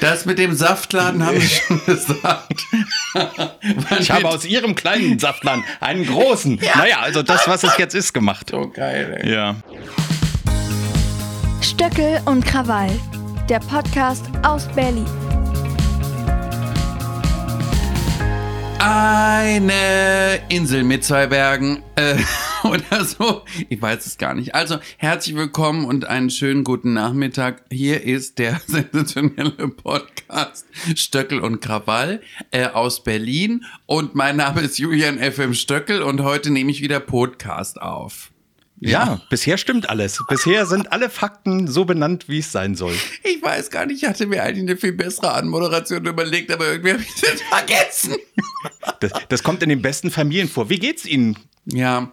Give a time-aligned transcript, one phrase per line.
[0.00, 2.62] Das mit dem Saftladen haben wir schon gesagt.
[4.00, 6.58] ich habe aus Ihrem kleinen Saftladen einen großen.
[6.62, 6.78] Ja.
[6.78, 8.52] Naja, also das, was es jetzt ist, gemacht.
[8.52, 9.32] Oh, geil, ey.
[9.32, 9.56] Ja.
[11.60, 12.90] Stöckel und Krawall,
[13.48, 15.06] der Podcast aus Berlin.
[18.78, 22.14] Eine Insel mit zwei Bergen äh,
[22.64, 23.42] oder so.
[23.68, 24.54] Ich weiß es gar nicht.
[24.54, 27.64] Also herzlich willkommen und einen schönen guten Nachmittag.
[27.70, 33.64] Hier ist der sensationelle Podcast Stöckel und Krawall äh, aus Berlin.
[33.86, 38.30] Und mein Name ist Julian FM Stöckel und heute nehme ich wieder Podcast auf.
[38.80, 40.22] Ja, ja, bisher stimmt alles.
[40.28, 42.94] Bisher sind alle Fakten so benannt, wie es sein soll.
[43.24, 46.92] Ich weiß gar nicht, ich hatte mir eigentlich eine viel bessere Anmoderation überlegt, aber irgendwie
[46.92, 48.14] habe ich es vergessen.
[49.00, 50.70] Das, das kommt in den besten Familien vor.
[50.70, 51.36] Wie geht's Ihnen?
[51.66, 52.12] Ja,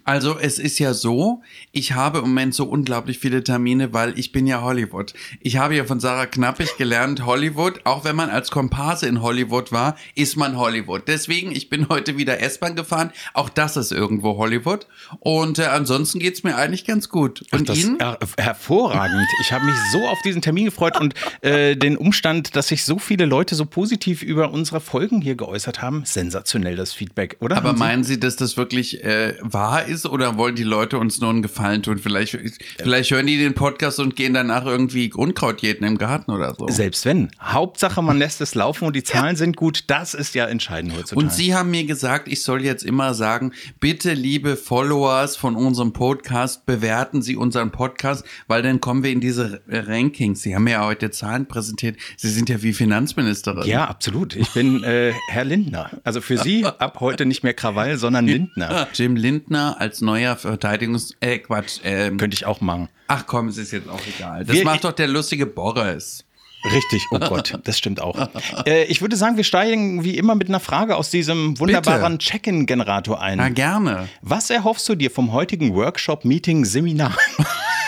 [0.03, 1.41] also es ist ja so,
[1.71, 5.13] ich habe im Moment so unglaublich viele Termine, weil ich bin ja Hollywood.
[5.41, 9.71] Ich habe ja von Sarah Knappig gelernt, Hollywood, auch wenn man als Komparse in Hollywood
[9.71, 11.07] war, ist man Hollywood.
[11.07, 13.11] Deswegen, ich bin heute wieder S-Bahn gefahren.
[13.33, 14.87] Auch das ist irgendwo Hollywood.
[15.19, 17.43] Und äh, ansonsten geht's mir eigentlich ganz gut.
[17.51, 17.97] Und Ach, Ihnen?
[17.99, 19.27] Her hervorragend.
[19.41, 22.97] Ich habe mich so auf diesen Termin gefreut und äh, den Umstand, dass sich so
[22.97, 26.03] viele Leute so positiv über unsere Folgen hier geäußert haben.
[26.05, 27.57] Sensationell das Feedback, oder?
[27.57, 31.29] Aber meinen Sie, dass das wirklich äh, wahr ist oder wollen die Leute uns nur
[31.29, 31.97] einen Gefallen tun?
[31.97, 32.37] Vielleicht,
[32.77, 36.67] vielleicht hören die den Podcast und gehen danach irgendwie Unkraut jäten im Garten oder so.
[36.69, 37.29] Selbst wenn.
[37.41, 39.35] Hauptsache, man lässt es laufen und die Zahlen ja.
[39.35, 39.85] sind gut.
[39.87, 41.25] Das ist ja entscheidend heutzutage.
[41.25, 45.93] Und Sie haben mir gesagt, ich soll jetzt immer sagen, bitte liebe Followers von unserem
[45.93, 50.41] Podcast, bewerten Sie unseren Podcast, weil dann kommen wir in diese Rankings.
[50.41, 51.97] Sie haben ja heute Zahlen präsentiert.
[52.17, 53.67] Sie sind ja wie Finanzministerin.
[53.67, 54.35] Ja, absolut.
[54.35, 55.91] Ich bin äh, Herr Lindner.
[56.03, 58.87] Also für Sie ab heute nicht mehr Krawall, sondern Lindner.
[58.93, 61.15] Jim Lindner als neuer Verteidigungs...
[61.19, 61.79] Äh, Quatsch.
[61.83, 62.87] Ähm, Könnte ich auch machen.
[63.07, 64.45] Ach komm, es ist jetzt auch egal.
[64.45, 66.23] Das wir, macht doch der lustige Boris.
[66.63, 68.29] Richtig, oh Gott, das stimmt auch.
[68.67, 73.19] Äh, ich würde sagen, wir steigen wie immer mit einer Frage aus diesem wunderbaren Check-in-Generator
[73.19, 73.39] ein.
[73.39, 74.07] Na gerne.
[74.21, 76.23] Was erhoffst du dir vom heutigen Workshop,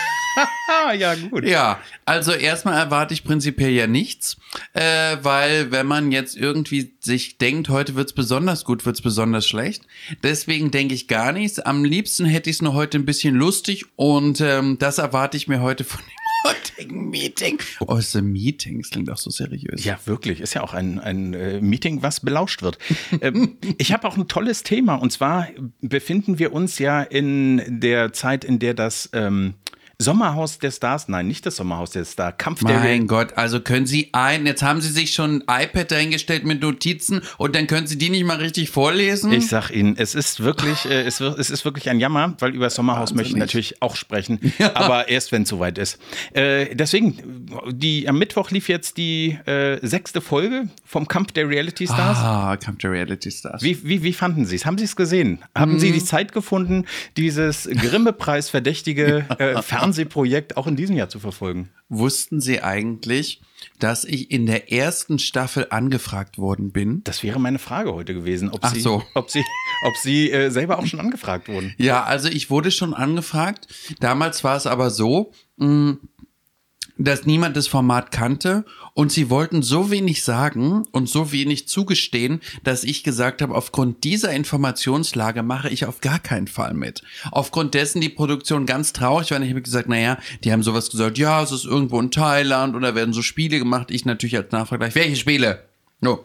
[0.84, 0.94] Seminar?
[0.94, 1.44] ja, gut.
[1.44, 4.36] Ja, also erstmal erwarte ich prinzipiell ja nichts,
[4.72, 9.82] äh, weil wenn man jetzt irgendwie sich denkt, heute wird's besonders gut, wird's besonders schlecht.
[10.22, 11.58] Deswegen denke ich gar nichts.
[11.58, 15.48] Am liebsten hätte ich es nur heute ein bisschen lustig und ähm, das erwarte ich
[15.48, 17.58] mir heute von dem heutigen Meeting.
[17.80, 19.84] Oh, ist ein Meeting, das klingt auch so seriös.
[19.84, 20.40] Ja, wirklich.
[20.40, 22.78] Ist ja auch ein, ein äh, Meeting, was belauscht wird.
[23.22, 25.48] ähm, ich habe auch ein tolles Thema und zwar
[25.80, 29.54] befinden wir uns ja in der Zeit, in der das ähm,
[30.04, 33.60] Sommerhaus der Stars, nein, nicht das Sommerhaus der Stars, Kampf mein der Mein Gott, also
[33.60, 37.66] können Sie ein, jetzt haben Sie sich schon ein iPad dahingestellt mit Notizen und dann
[37.66, 39.32] können Sie die nicht mal richtig vorlesen?
[39.32, 42.66] Ich sag Ihnen, es ist wirklich, äh, es, es, ist wirklich ein Jammer, weil über
[42.66, 43.16] das Sommerhaus Wahnsinnig.
[43.16, 44.74] möchte ich natürlich auch sprechen, ja.
[44.76, 45.98] aber erst wenn es soweit ist.
[46.32, 51.86] Äh, deswegen, die, am Mittwoch lief jetzt die äh, sechste Folge vom Kampf der Reality
[51.86, 52.18] Stars.
[52.18, 53.62] Ah, Kampf der Reality Stars.
[53.62, 54.66] Wie, wie, wie fanden Sie es?
[54.66, 55.40] Haben Sie es gesehen?
[55.54, 55.78] Haben mhm.
[55.78, 56.84] Sie die Zeit gefunden,
[57.16, 59.62] dieses Grimme-Preis verdächtige äh,
[59.94, 61.70] Fernsehprojekt auch in diesem Jahr zu verfolgen.
[61.88, 63.40] Wussten Sie eigentlich,
[63.78, 67.02] dass ich in der ersten Staffel angefragt worden bin?
[67.04, 69.02] Das wäre meine Frage heute gewesen, ob Ach Sie, so.
[69.14, 69.44] ob Sie,
[69.86, 71.74] ob Sie äh, selber auch schon angefragt wurden.
[71.78, 73.68] Ja, also ich wurde schon angefragt.
[74.00, 76.00] Damals war es aber so, mh, mm,
[76.96, 82.40] dass niemand das Format kannte und sie wollten so wenig sagen und so wenig zugestehen,
[82.62, 87.02] dass ich gesagt habe, aufgrund dieser Informationslage mache ich auf gar keinen Fall mit.
[87.32, 89.40] Aufgrund dessen die Produktion ganz traurig war.
[89.40, 92.94] Ich habe gesagt, naja, die haben sowas gesagt, ja, es ist irgendwo in Thailand oder
[92.94, 93.90] werden so Spiele gemacht.
[93.90, 95.64] Ich natürlich als Nachfrage, welche Spiele?
[96.00, 96.24] No.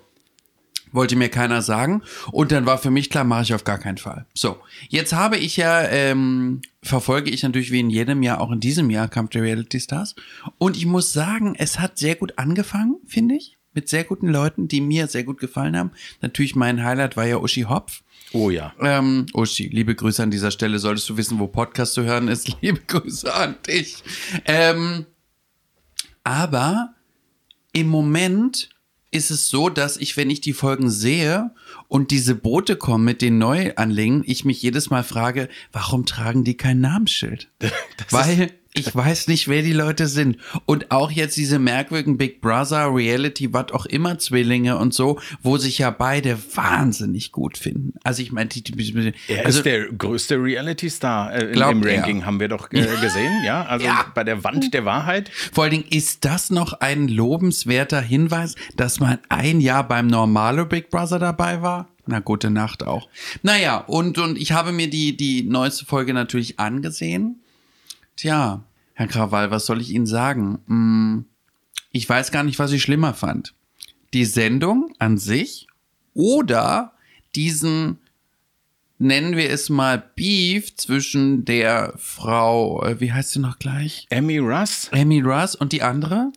[0.91, 2.01] Wollte mir keiner sagen.
[2.31, 4.25] Und dann war für mich klar, mache ich auf gar keinen Fall.
[4.33, 4.57] So,
[4.89, 8.89] jetzt habe ich ja, ähm, verfolge ich natürlich wie in jedem Jahr, auch in diesem
[8.89, 10.15] Jahr Kampf der Reality Stars.
[10.57, 13.57] Und ich muss sagen, es hat sehr gut angefangen, finde ich.
[13.73, 15.91] Mit sehr guten Leuten, die mir sehr gut gefallen haben.
[16.21, 18.01] Natürlich mein Highlight war ja Uschi Hopf.
[18.33, 18.73] Oh ja.
[18.79, 20.79] Ähm, Uschi, liebe Grüße an dieser Stelle.
[20.79, 24.03] Solltest du wissen, wo Podcast zu hören ist, liebe Grüße an dich.
[24.45, 25.05] Ähm,
[26.23, 26.95] aber
[27.73, 28.69] im Moment
[29.11, 31.51] ist es so, dass ich, wenn ich die Folgen sehe
[31.87, 36.57] und diese Boote kommen mit den Neuanlängen, ich mich jedes Mal frage, warum tragen die
[36.57, 37.49] kein Namensschild?
[38.09, 40.37] Weil ich weiß nicht, wer die Leute sind.
[40.65, 45.57] Und auch jetzt diese merkwürdigen Big Brother, Reality, was auch immer Zwillinge und so, wo
[45.57, 47.93] sich ja beide wahnsinnig gut finden.
[48.03, 52.25] Also ich meine, die, die, er also, ist der größte Reality-Star äh, im Ranking, er.
[52.25, 53.65] haben wir doch äh, gesehen, ja?
[53.65, 54.05] Also ja.
[54.13, 55.29] bei der Wand der Wahrheit.
[55.51, 60.65] Vor allen Dingen ist das noch ein lobenswerter Hinweis, dass man ein Jahr beim normale
[60.65, 61.89] Big Brother dabei war?
[62.05, 63.07] Na, gute Nacht auch.
[63.43, 67.41] Naja, und, und ich habe mir die, die neueste Folge natürlich angesehen.
[68.19, 70.59] Tja, Herr Krawall, was soll ich Ihnen sagen?
[70.67, 71.25] Hm,
[71.93, 73.53] ich weiß gar nicht, was ich schlimmer fand.
[74.13, 75.67] Die Sendung an sich
[76.13, 76.91] oder
[77.33, 77.97] diesen,
[78.97, 84.05] nennen wir es mal, Beef zwischen der Frau, äh, wie heißt sie noch gleich?
[84.09, 84.89] Emmy Russ.
[84.91, 86.33] Amy Russ und die andere?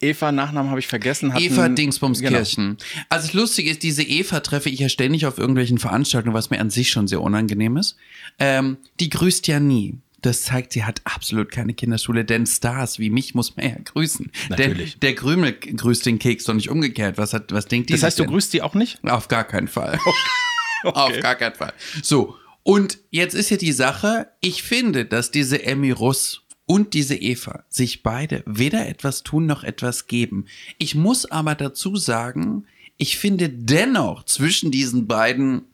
[0.00, 1.32] Eva, Nachnamen habe ich vergessen.
[1.32, 2.76] hatten- Eva Dingsbumskirchen.
[2.78, 3.04] Genau.
[3.08, 6.60] Also das Lustige ist, diese Eva treffe ich ja ständig auf irgendwelchen Veranstaltungen, was mir
[6.60, 7.96] an sich schon sehr unangenehm ist.
[8.40, 9.98] Ähm, die grüßt ja nie.
[10.24, 14.32] Das zeigt, sie hat absolut keine Kinderschule, denn Stars wie mich muss man ja grüßen.
[14.48, 14.92] Natürlich.
[14.92, 17.18] Denn der Krümel grüßt den Keks doch nicht umgekehrt.
[17.18, 18.32] Was, hat, was denkt die Das heißt, du denn?
[18.32, 19.04] grüßt die auch nicht?
[19.04, 19.98] Auf gar keinen Fall.
[20.84, 21.74] Auf gar keinen Fall.
[22.02, 27.16] So, und jetzt ist ja die Sache, ich finde, dass diese Emmy Russ und diese
[27.16, 30.46] Eva sich beide weder etwas tun noch etwas geben.
[30.78, 32.64] Ich muss aber dazu sagen,
[32.96, 35.66] ich finde dennoch zwischen diesen beiden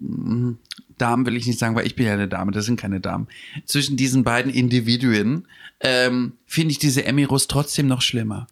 [0.00, 0.54] mm,
[0.98, 3.28] Damen will ich nicht sagen, weil ich bin ja eine Dame, das sind keine Damen.
[3.64, 5.46] Zwischen diesen beiden Individuen
[5.80, 8.46] ähm, finde ich diese Emmy Russ trotzdem noch schlimmer.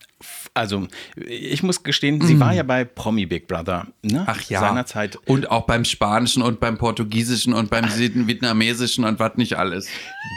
[0.56, 0.86] Also,
[1.16, 4.22] ich muss gestehen, sie war ja bei Promi Big Brother, ne?
[4.28, 4.60] Ach ja.
[4.60, 5.18] Seinerzeit.
[5.26, 9.88] Und auch beim Spanischen und beim Portugiesischen und beim Vietnamesischen und was nicht alles.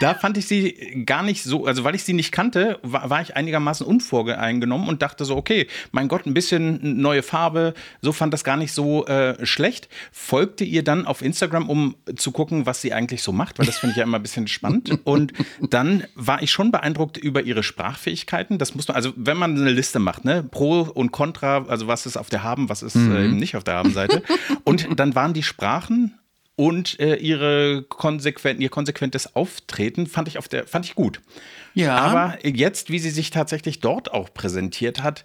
[0.02, 3.22] Da fand ich sie gar nicht so, also weil ich sie nicht kannte, war, war
[3.22, 8.34] ich einigermaßen unvoreingenommen und dachte so, okay, mein Gott, ein bisschen neue Farbe, so fand
[8.34, 9.88] das gar nicht so äh, schlecht.
[10.12, 13.78] Folgte ihr dann auf Instagram, um zu gucken, was sie eigentlich so macht, weil das
[13.78, 15.00] finde ich ja immer ein bisschen spannend.
[15.04, 15.34] Und
[15.70, 18.58] dann war ich schon beeindruckt über ihre Sprachfähigkeiten.
[18.58, 22.06] Das muss man, also wenn man eine Liste macht, ne, Pro und Contra, also was
[22.06, 24.24] ist auf der Haben, was ist äh, eben nicht auf der Haben-Seite.
[24.64, 26.18] Und dann waren die Sprachen
[26.58, 31.22] und äh, ihre konsequent, ihr konsequentes Auftreten fand ich auf der fand ich gut.
[31.76, 31.96] Ja.
[31.98, 35.24] Aber jetzt, wie sie sich tatsächlich dort auch präsentiert hat,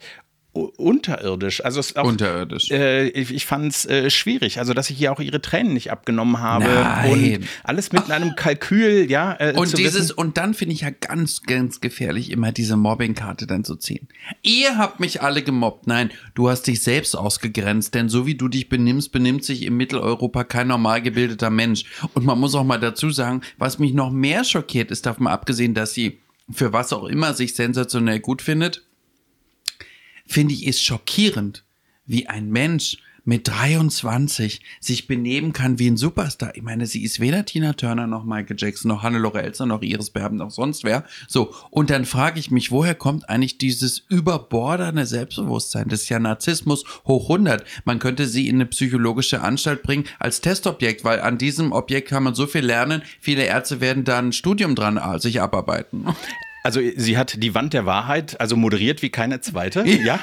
[0.53, 1.65] unterirdisch.
[1.65, 2.71] Also auch, Unterirdisch.
[2.71, 5.91] Äh, ich ich fand es äh, schwierig, also dass ich ihr auch ihre Tränen nicht
[5.91, 7.11] abgenommen habe Nein.
[7.11, 9.35] und alles mit einem Kalkül, ja.
[9.39, 12.77] Äh, Und zu dieses, wissen, und dann finde ich ja ganz, ganz gefährlich, immer diese
[12.77, 14.09] Mobbingkarte dann zu ziehen.
[14.43, 15.87] Ihr habt mich alle gemobbt.
[15.87, 19.75] Nein, du hast dich selbst ausgegrenzt, denn so wie du dich benimmst, benimmt sich in
[19.77, 21.85] Mitteleuropa kein normal gebildeter Mensch.
[22.13, 25.73] Und man muss auch mal dazu sagen, was mich noch mehr schockiert ist, davon abgesehen,
[25.73, 26.19] dass sie
[26.51, 28.83] für was auch immer sich sensationell gut findet,
[30.27, 31.65] finde ich, ist schockierend,
[32.07, 36.57] wie ein Mensch mit 23 sich benehmen kann wie ein Superstar.
[36.57, 40.11] Ich meine, sie ist weder Tina Turner noch Michael Jackson noch Hannelore Elster noch Iris
[40.11, 41.05] Berben noch sonst wer.
[41.29, 45.89] So, und dann frage ich mich, woher kommt eigentlich dieses überborderne Selbstbewusstsein?
[45.89, 47.65] Das ist ja Narzissmus hoch 100.
[47.85, 52.25] Man könnte sie in eine psychologische Anstalt bringen als Testobjekt, weil an diesem Objekt kann
[52.25, 53.03] man so viel lernen.
[53.21, 56.07] Viele Ärzte werden dann ein Studium dran äh, sich abarbeiten.
[56.63, 60.19] also sie hat die Wand der Wahrheit, also moderiert wie keine zweite, ja.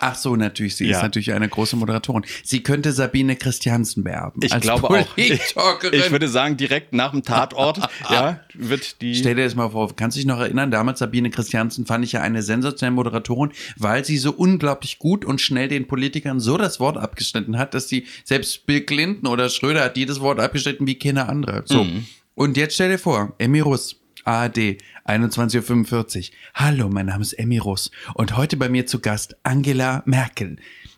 [0.00, 0.76] Ach so, natürlich.
[0.76, 0.96] Sie Ja.
[0.96, 2.24] ist natürlich eine große Moderatorin.
[2.42, 4.40] Sie könnte Sabine Christiansen beerben.
[4.42, 5.06] Ich glaube auch.
[5.16, 9.14] Ich, ich würde sagen, direkt nach dem Tatort, ja, wird die.
[9.14, 12.12] Stell dir das mal vor, kannst du dich noch erinnern, damals Sabine Christiansen fand ich
[12.12, 16.80] ja eine sensationelle Moderatorin, weil sie so unglaublich gut und schnell den Politikern so das
[16.80, 20.98] Wort abgeschnitten hat, dass sie, selbst Bill Clinton oder Schröder hat jedes Wort abgeschnitten wie
[20.98, 21.62] keine andere.
[21.66, 21.84] So.
[21.84, 22.06] Mhm.
[22.34, 26.36] Und jetzt stell dir vor, Emmy Russ, ARD, 21.45 Uhr.
[26.54, 30.56] Hallo, mein Name ist Emmy Russ und heute bei mir zu Gast Angela Merkel.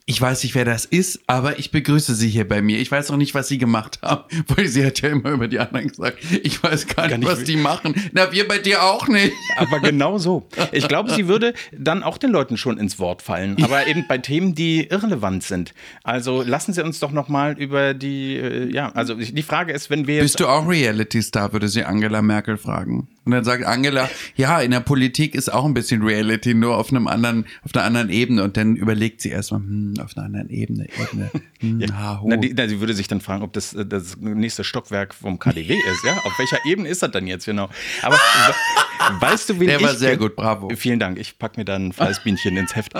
[0.08, 2.78] Ich weiß nicht, wer das ist, aber ich begrüße Sie hier bei mir.
[2.78, 4.22] Ich weiß auch nicht, was Sie gemacht haben,
[4.54, 7.56] weil sie hat ja immer über die anderen gesagt, ich weiß gar nicht, was die
[7.56, 7.92] machen.
[8.12, 9.32] Na, wir bei dir auch nicht.
[9.56, 10.46] Aber genau so.
[10.70, 14.18] Ich glaube, sie würde dann auch den Leuten schon ins Wort fallen, aber eben bei
[14.18, 15.74] Themen, die irrelevant sind.
[16.04, 19.90] Also lassen Sie uns doch noch mal über die, äh, ja, also die Frage ist,
[19.90, 23.08] wenn wir Bist du auch Reality-Star, würde sie Angela Merkel fragen.
[23.26, 26.90] Und dann sagt Angela, ja, in der Politik ist auch ein bisschen Reality, nur auf
[26.90, 28.44] einem anderen, auf einer anderen Ebene.
[28.44, 32.28] Und dann überlegt sie erstmal, hm, auf einer anderen Ebene, Ebene, hm, ha, hu.
[32.28, 35.38] Na, die, na, sie würde sich dann fragen, ob das äh, das nächste Stockwerk vom
[35.40, 36.16] KDW ist, ja?
[36.24, 37.68] Auf welcher Ebene ist das dann jetzt genau?
[38.02, 40.70] Aber we- weißt du, wen Der ich war sehr gut, bravo.
[40.76, 42.94] Vielen Dank, ich packe mir dann ein freies Bienchen ins Heft.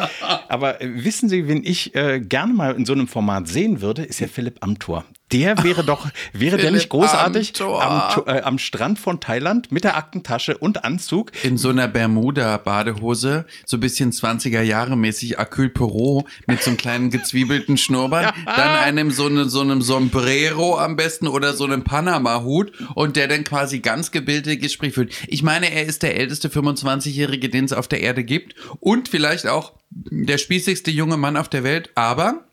[0.49, 4.03] Aber äh, wissen Sie, wen ich äh, gerne mal in so einem Format sehen würde,
[4.03, 5.05] ist ja Philipp Amthor.
[5.33, 9.83] Der wäre doch, wäre der nicht Philipp großartig am, äh, am Strand von Thailand mit
[9.83, 11.33] der Aktentasche und Anzug?
[11.43, 16.77] in so einer Bermuda-Badehose, so ein bisschen 20er Jahre mäßig Acryl Perot mit so einem
[16.77, 21.83] kleinen gezwiebelten Schnurrbart, dann einem so, ne, so einem Sombrero am besten oder so einem
[21.83, 25.13] Panama-Hut und der dann quasi ganz gebildete Gespräch führt.
[25.27, 29.47] Ich meine, er ist der älteste 25-Jährige, den es auf der Erde gibt und vielleicht
[29.47, 32.45] auch der spießigste junge Mann auf der Welt, aber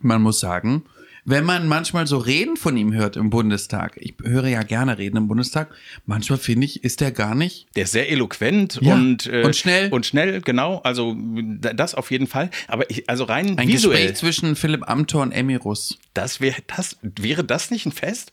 [0.00, 0.84] man muss sagen,
[1.24, 5.16] wenn man manchmal so Reden von ihm hört im Bundestag, ich höre ja gerne Reden
[5.16, 5.74] im Bundestag,
[6.06, 9.56] manchmal finde ich, ist er gar nicht Der ist sehr eloquent Ja, und, äh, und
[9.56, 9.90] schnell.
[9.90, 10.78] Und schnell, genau.
[10.78, 12.50] Also das auf jeden Fall.
[12.68, 15.98] Aber ich, also rein Ein visuell, Gespräch zwischen Philipp Amthor und Emmy Russ.
[16.14, 18.32] das wäre das, wäre das nicht ein Fest?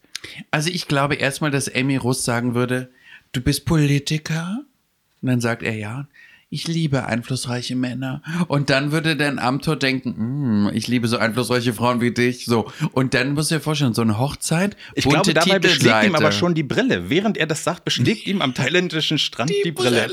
[0.51, 2.89] Also ich glaube erstmal, dass Emmy Russ sagen würde,
[3.31, 4.63] du bist Politiker?
[5.21, 6.07] Und dann sagt er ja.
[6.49, 8.21] Ich liebe einflussreiche Männer.
[8.47, 12.45] Und dann würde dein Amtor denken, "Hm, ich liebe so einflussreiche Frauen wie dich.
[12.45, 12.71] So.
[12.93, 16.31] Und dann musst du dir vorstellen, so eine Hochzeit, Ich glaube, dabei beschlägt ihm aber
[16.31, 17.09] schon die Brille.
[17.09, 20.07] Während er das sagt, beschlägt ihm am thailändischen Strand die, Brille.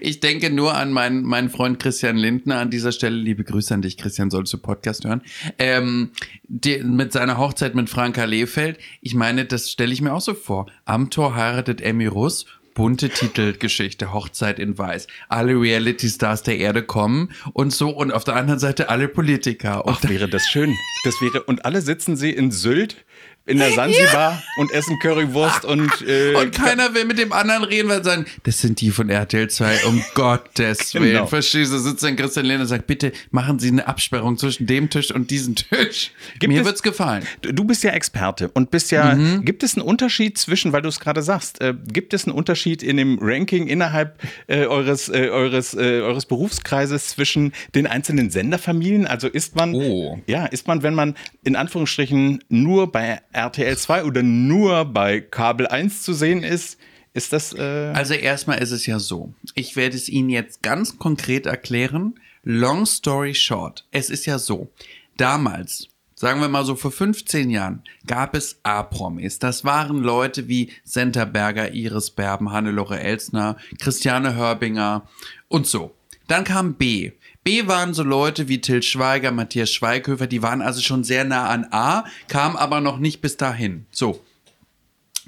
[0.00, 3.16] Ich denke nur an meinen, meinen Freund Christian Lindner an dieser Stelle.
[3.16, 5.22] Liebe Grüße an dich, Christian, solltest du Podcast hören.
[5.58, 6.12] Ähm,
[6.44, 8.78] die, mit seiner Hochzeit mit Franka Lehfeld.
[9.00, 10.66] Ich meine, das stelle ich mir auch so vor.
[10.84, 12.46] Amtor heiratet Emmy Russ.
[12.74, 15.06] Bunte Titelgeschichte, Hochzeit in Weiß.
[15.28, 19.84] Alle Reality-Stars der Erde kommen und so und auf der anderen Seite alle Politiker.
[19.86, 20.74] Ach, wäre das schön.
[21.04, 23.04] Das wäre, und alle sitzen sie in Sylt
[23.44, 27.88] in der Sansibar und essen Currywurst und, äh, Und keiner will mit dem anderen reden,
[27.88, 31.06] weil sie sagen, das sind die von RTL 2, um Gottes Willen.
[31.12, 31.26] Genau.
[31.26, 34.90] Verstehst du, sitzt dann Christian Lehner und sagt, bitte machen Sie eine Absperrung zwischen dem
[34.90, 36.12] Tisch und diesem Tisch.
[36.38, 37.24] Gibt Mir es- wird's gefallen.
[37.40, 39.14] Du bist ja Experte und bist ja.
[39.14, 39.44] Mhm.
[39.44, 42.82] Gibt es einen Unterschied zwischen, weil du es gerade sagst, äh, gibt es einen Unterschied
[42.82, 49.06] in dem Ranking innerhalb äh, eures, äh, eures, äh, eures Berufskreises zwischen den einzelnen Senderfamilien?
[49.06, 50.20] Also ist man, Oh.
[50.26, 55.66] ja, ist man, wenn man in Anführungsstrichen nur bei RTL 2 oder nur bei Kabel
[55.66, 56.78] 1 zu sehen ist,
[57.14, 57.52] ist das.
[57.52, 59.34] Äh, Also erstmal ist es ja so.
[59.54, 62.14] Ich werde es Ihnen jetzt ganz konkret erklären.
[62.44, 63.86] Long story short.
[63.90, 64.68] Es ist ja so.
[65.16, 69.38] Damals, sagen wir mal so vor 15 Jahren, gab es A-Promis.
[69.38, 75.06] Das waren Leute wie Senta Berger, Iris Berben, Hannelore Elsner, Christiane Hörbinger
[75.48, 75.94] und so.
[76.28, 77.12] Dann kam B.
[77.44, 81.48] B waren so Leute wie Till Schweiger, Matthias Schweighöfer, die waren also schon sehr nah
[81.48, 83.86] an A, kamen aber noch nicht bis dahin.
[83.90, 84.20] So.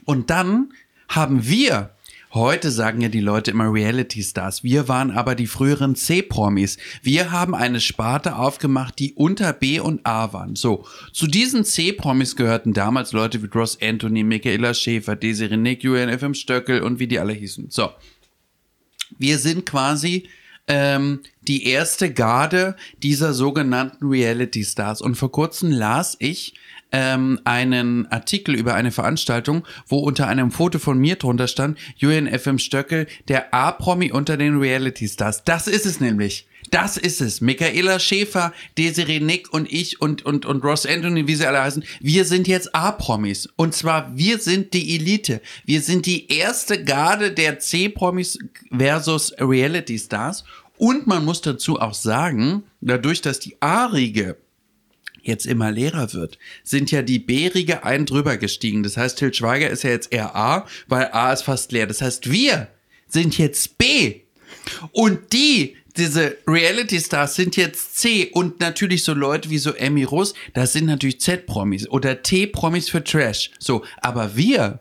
[0.05, 0.73] Und dann
[1.09, 1.91] haben wir,
[2.33, 6.77] heute sagen ja die Leute immer Reality Stars, wir waren aber die früheren C-Promis.
[7.03, 10.55] Wir haben eine Sparte aufgemacht, die unter B und A waren.
[10.55, 16.17] So, zu diesen C-Promis gehörten damals Leute wie Ross Anthony, Michaela Schäfer, Desiree Nick, Julian
[16.17, 17.71] FM Stöckel und wie die alle hießen.
[17.71, 17.91] So,
[19.19, 20.29] wir sind quasi
[20.69, 25.01] ähm, die erste Garde dieser sogenannten Reality Stars.
[25.01, 26.55] Und vor kurzem las ich
[26.93, 32.29] ähm, einen Artikel über eine Veranstaltung, wo unter einem Foto von mir drunter stand, Julian
[32.29, 35.45] FM Stöckel, der A-Promi unter den Reality Stars.
[35.45, 36.47] Das ist es nämlich.
[36.75, 37.41] Das ist es.
[37.41, 41.85] Michaela Schäfer, Desiree Nick und ich und, und, und Ross Anthony, wie sie alle heißen,
[42.01, 43.49] wir sind jetzt A-Promis.
[43.55, 45.41] Und zwar, wir sind die Elite.
[45.65, 48.41] Wir sind die erste Garde der C-Promis
[48.77, 50.43] versus Reality Stars.
[50.77, 54.37] Und man muss dazu auch sagen, dadurch, dass die A-Riege
[55.23, 58.83] jetzt immer leerer wird, sind ja die B-Riege ein drüber gestiegen.
[58.83, 61.87] Das heißt, Til Schweiger ist ja jetzt eher A, weil A ist fast leer.
[61.87, 62.67] Das heißt, wir
[63.07, 64.23] sind jetzt B.
[64.91, 70.05] Und die, diese Reality Stars sind jetzt C und natürlich so Leute wie so Emmy
[70.05, 73.51] Russ, das sind natürlich Z-Promis oder T-Promis für Trash.
[73.59, 74.81] So, aber wir,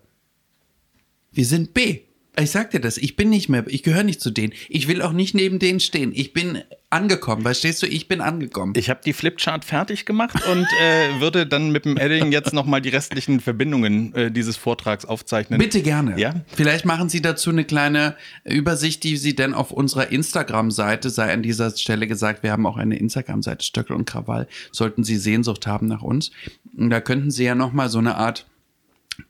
[1.31, 1.99] wir sind B.
[2.39, 4.53] Ich sag dir das, ich bin nicht mehr, ich gehöre nicht zu denen.
[4.67, 6.11] Ich will auch nicht neben denen stehen.
[6.15, 7.87] Ich bin angekommen, verstehst du?
[7.87, 8.73] Ich bin angekommen.
[8.77, 12.81] Ich habe die Flipchart fertig gemacht und äh, würde dann mit dem Edding jetzt nochmal
[12.81, 15.59] die restlichen Verbindungen äh, dieses Vortrags aufzeichnen.
[15.59, 16.19] Bitte gerne.
[16.19, 16.35] Ja?
[16.55, 21.43] Vielleicht machen Sie dazu eine kleine Übersicht, die Sie denn auf unserer Instagram-Seite, sei an
[21.43, 25.87] dieser Stelle gesagt, wir haben auch eine Instagram-Seite, Stöckel und Krawall, sollten Sie Sehnsucht haben
[25.87, 26.31] nach uns.
[26.77, 28.45] Und Da könnten Sie ja nochmal so eine Art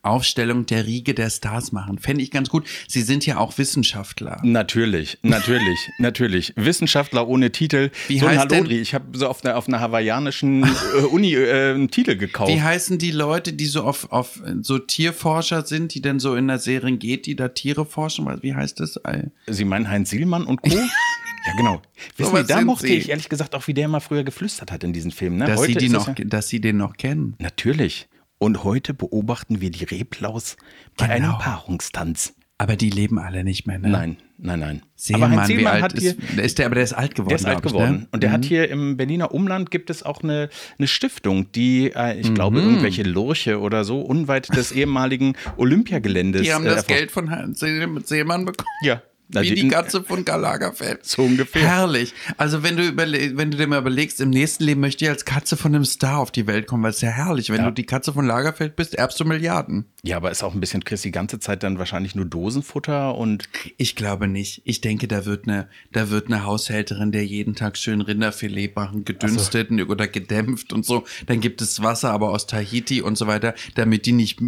[0.02, 1.98] Aufstellung der Riege der Stars machen.
[1.98, 2.66] Fände ich ganz gut.
[2.88, 4.40] Sie sind ja auch Wissenschaftler.
[4.42, 6.52] Natürlich, natürlich, natürlich.
[6.56, 7.90] Wissenschaftler ohne Titel.
[8.08, 8.70] Wie so ein heißt denn-.
[8.70, 12.52] Ich habe so auf einer, auf einer hawaiianischen äh, Uni äh, einen Titel gekauft.
[12.52, 16.48] Wie heißen die Leute, die so auf, auf so Tierforscher sind, die denn so in
[16.48, 18.26] der Serengeti da Tiere forschen?
[18.42, 19.00] Wie heißt das?
[19.46, 20.70] Sie meinen Heinz Sielmann und Co.?
[21.46, 21.82] ja, genau.
[22.16, 22.94] Wissen was Sie, da mochte Sie.
[22.94, 25.38] ich ehrlich gesagt auch, wie der mal früher geflüstert hat in diesen Filmen.
[25.38, 25.46] Ne?
[25.46, 27.34] dass, Heute sie die noch, ja, dass Sie den noch kennen.
[27.38, 28.08] Natürlich.
[28.38, 30.56] Und heute beobachten wir die Reblaus
[30.96, 31.30] bei Genau.
[31.30, 32.34] einem Paarungstanz.
[32.56, 33.88] Aber die leben alle nicht mehr, ne?
[33.88, 34.82] Nein, nein, nein.
[34.94, 36.66] Seemann, wie alt hat hier, ist, ist der?
[36.66, 37.30] Aber der ist alt geworden.
[37.30, 38.00] Der ist alt glaub ich, geworden.
[38.02, 38.08] Ne?
[38.12, 40.48] Und der hat hier im Berliner Umland gibt es auch eine,
[40.78, 42.68] eine Stiftung, die, äh, ich glaube, Mhm.
[42.70, 46.42] irgendwelche Lurche oder so, unweit des ehemaligen Olympiageländes.
[46.42, 46.98] Die haben äh, das erforscht.
[46.98, 48.68] Geld von Herrn See- Seemann bekommen.
[48.82, 49.02] Ja.
[49.28, 51.00] Na, Wie die Katze von Karl Lagerfeld.
[51.06, 51.62] So ungefähr.
[51.66, 52.12] Herrlich.
[52.36, 55.56] Also wenn du wenn du dir mal überlegst, im nächsten Leben möchte ich als Katze
[55.56, 57.48] von einem Star auf die Welt kommen, weil es ist ja herrlich.
[57.50, 57.64] Wenn Ja.
[57.66, 59.86] du die Katze von Lagerfeld bist, erbst du Milliarden.
[60.02, 63.48] Ja, aber ist auch ein bisschen, kriegst die ganze Zeit dann wahrscheinlich nur Dosenfutter und
[63.78, 64.60] Ich glaube nicht.
[64.64, 69.04] Ich denke, da wird eine, da wird eine Haushälterin, der jeden Tag schön Rinderfilet machen,
[69.04, 71.04] gedünstet oder gedämpft und so.
[71.26, 74.38] Dann gibt es Wasser, aber aus Tahiti und so weiter, damit die nicht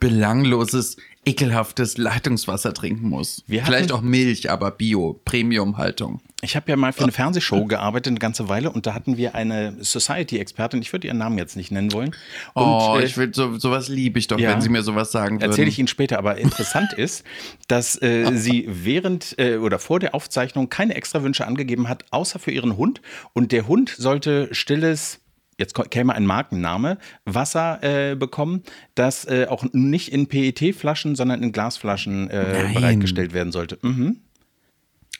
[0.00, 3.44] belangloses, ekelhaftes Leitungswasser trinken muss.
[3.46, 6.20] Wir Vielleicht auch Milch, aber Bio, Premium-Haltung.
[6.40, 9.36] Ich habe ja mal für eine Fernsehshow gearbeitet eine ganze Weile und da hatten wir
[9.36, 12.16] eine Society-Expertin, ich würde ihren Namen jetzt nicht nennen wollen.
[12.54, 14.50] Und, oh, äh, ich will so, sowas liebe ich doch, Ja.
[14.50, 15.50] wenn Sie mir sowas sagen würden.
[15.50, 17.22] Erzähle ich Ihnen später, aber interessant ist,
[17.68, 22.40] dass äh, sie während äh, oder vor der Aufzeichnung keine extra Wünsche angegeben hat, außer
[22.40, 23.00] für ihren Hund.
[23.32, 25.20] Und der Hund sollte stilles,
[25.62, 28.62] jetzt käme ein Markenname, Wasser äh, bekommen,
[28.94, 33.78] das äh, auch nicht in PET-Flaschen, sondern in Glasflaschen äh, bereitgestellt werden sollte.
[33.82, 34.18] Mhm.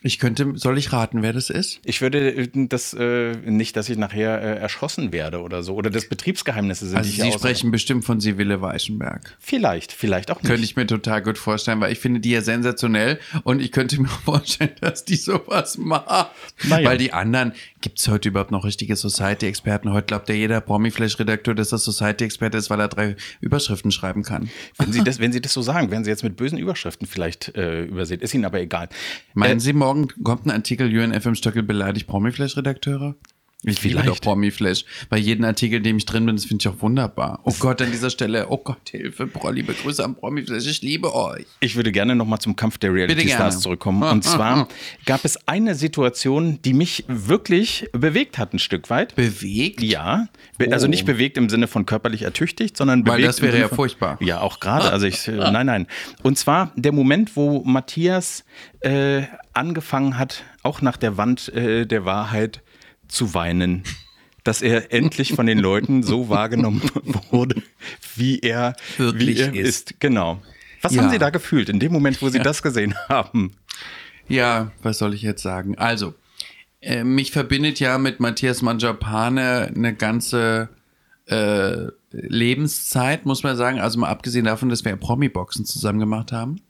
[0.05, 1.81] Ich könnte, soll ich raten, wer das ist?
[1.85, 5.75] Ich würde äh, das äh, nicht, dass ich nachher äh, erschossen werde oder so.
[5.75, 9.37] Oder das Betriebsgeheimnisse sind, Also die Sie hier sprechen bestimmt von Sibylle Weichenberg.
[9.39, 10.49] Vielleicht, vielleicht auch nicht.
[10.49, 14.01] Könnte ich mir total gut vorstellen, weil ich finde die ja sensationell und ich könnte
[14.01, 16.33] mir vorstellen, dass die sowas macht.
[16.65, 16.89] Naja.
[16.89, 19.93] Weil die anderen, gibt es heute überhaupt noch richtige Society-Experten?
[19.93, 24.51] Heute glaubt ja jeder Promi-Flash-Redakteur, dass er Society-Experte ist, weil er drei Überschriften schreiben kann.
[24.79, 27.55] Wenn Sie das, wenn Sie das so sagen, werden Sie jetzt mit bösen Überschriften vielleicht
[27.57, 28.21] äh, übersehen.
[28.21, 28.89] Ist Ihnen aber egal.
[29.35, 33.17] Meinen Äh, Sie, morgen kommt ein Artikel, UNFM Stöckel beleidigt Promi-Flash-Redakteure?
[33.65, 34.09] Ich liebe Vielleicht.
[34.09, 34.85] doch Promi-Flash.
[35.09, 37.39] Bei jedem Artikel, in dem ich drin bin, das finde ich auch wunderbar.
[37.45, 41.15] Oh Gott, an dieser Stelle, oh Gott, Hilfe, Bro, liebe Grüße an Promi-Flash, ich liebe
[41.15, 41.47] euch.
[41.61, 43.35] Ich würde gerne nochmal zum Kampf der Bitte Reality gerne.
[43.53, 44.03] Stars zurückkommen.
[44.03, 44.67] Und zwar
[45.07, 49.15] gab es eine Situation, die mich wirklich bewegt hat, ein Stück weit.
[49.15, 49.81] Bewegt?
[49.81, 50.27] Ja,
[50.59, 50.91] be also Oh.
[50.91, 53.29] nicht bewegt im Sinne von körperlich ertüchtigt, sondern Weil bewegt.
[53.29, 54.19] das im wäre ja von- furchtbar.
[54.21, 54.91] Ja, auch gerade.
[54.91, 55.87] Also ich, äh, nein, nein.
[56.25, 58.45] Und zwar der Moment, wo Matthias
[58.81, 62.61] äh, angefangen hat, auch nach der Wand äh, der Wahrheit
[63.13, 63.83] zu weinen.
[64.45, 66.83] Dass er endlich von den Leuten so wahrgenommen
[67.31, 67.63] wurde,
[68.17, 69.91] wie er Wirklich wie er ist.
[69.93, 70.01] ist.
[70.01, 70.43] Genau.
[70.81, 71.03] Was Ja.
[71.03, 73.53] haben Sie da gefühlt in dem Moment, wo Sie das gesehen haben?
[74.29, 75.79] Ja, was soll ich jetzt sagen?
[75.79, 76.15] Also,
[76.81, 80.71] äh, mich verbindet ja mit Matthias Manjapane eine ganze
[81.27, 83.79] äh, Lebenszeit, muss man sagen.
[83.79, 86.61] Also mal abgesehen davon, dass wir Promi-Boxen zusammen gemacht haben.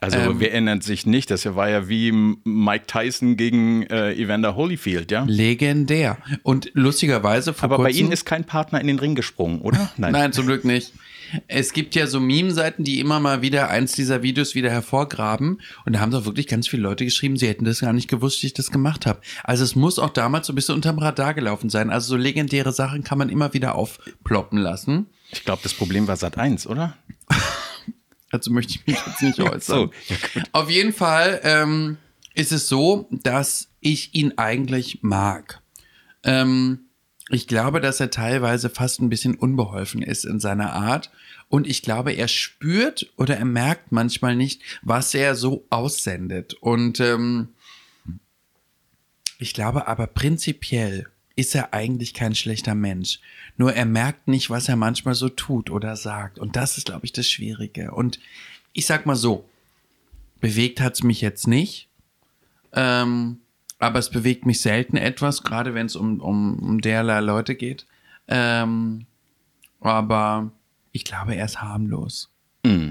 [0.00, 0.40] Also Ähm.
[0.40, 1.30] wer erinnert sich nicht?
[1.30, 5.24] Das war ja wie Mike Tyson gegen äh, Evander Holyfield, ja?
[5.26, 6.16] Legendär.
[6.42, 9.90] Und lustigerweise vor Aber bei kurzem, Ihnen ist kein Partner in den Ring gesprungen, oder?
[9.98, 10.32] Nein.
[10.32, 10.94] zum Glück nicht.
[11.46, 15.60] Es gibt ja so Meme-Seiten, die immer mal wieder eins dieser Videos wieder hervorgraben.
[15.84, 18.42] Und da haben doch wirklich ganz viele Leute geschrieben, sie hätten das gar nicht gewusst,
[18.42, 19.20] wie ich das gemacht habe.
[19.44, 21.90] Also es muss auch damals so ein bisschen unterm Radar gelaufen sein.
[21.90, 25.06] Also so legendäre Sachen kann man immer wieder aufploppen lassen.
[25.30, 26.96] Ich glaube, das Problem war Sat 1, oder?
[28.30, 29.60] Dazu möchte ich mich jetzt nicht äußern.
[29.60, 31.98] so, ja, Auf jeden Fall ähm,
[32.34, 35.60] ist es so, dass ich ihn eigentlich mag.
[36.22, 36.86] Ähm,
[37.28, 41.10] ich glaube, dass er teilweise fast ein bisschen unbeholfen ist in seiner Art.
[41.48, 46.54] Und ich glaube, er spürt oder er merkt manchmal nicht, was er so aussendet.
[46.54, 47.48] Und ähm,
[49.38, 51.06] ich glaube aber prinzipiell
[51.40, 53.18] ist er eigentlich kein schlechter Mensch.
[53.56, 56.38] Nur er merkt nicht, was er manchmal so tut oder sagt.
[56.38, 57.92] Und das ist, glaube ich, das Schwierige.
[57.92, 58.20] Und
[58.74, 59.48] ich sag mal so,
[60.40, 61.88] bewegt hat's mich jetzt nicht.
[62.74, 63.38] Ähm,
[63.78, 67.86] aber es bewegt mich selten etwas, gerade wenn es um, um, um derlei Leute geht.
[68.28, 69.06] Ähm,
[69.80, 70.52] aber
[70.92, 72.30] ich glaube, er ist harmlos.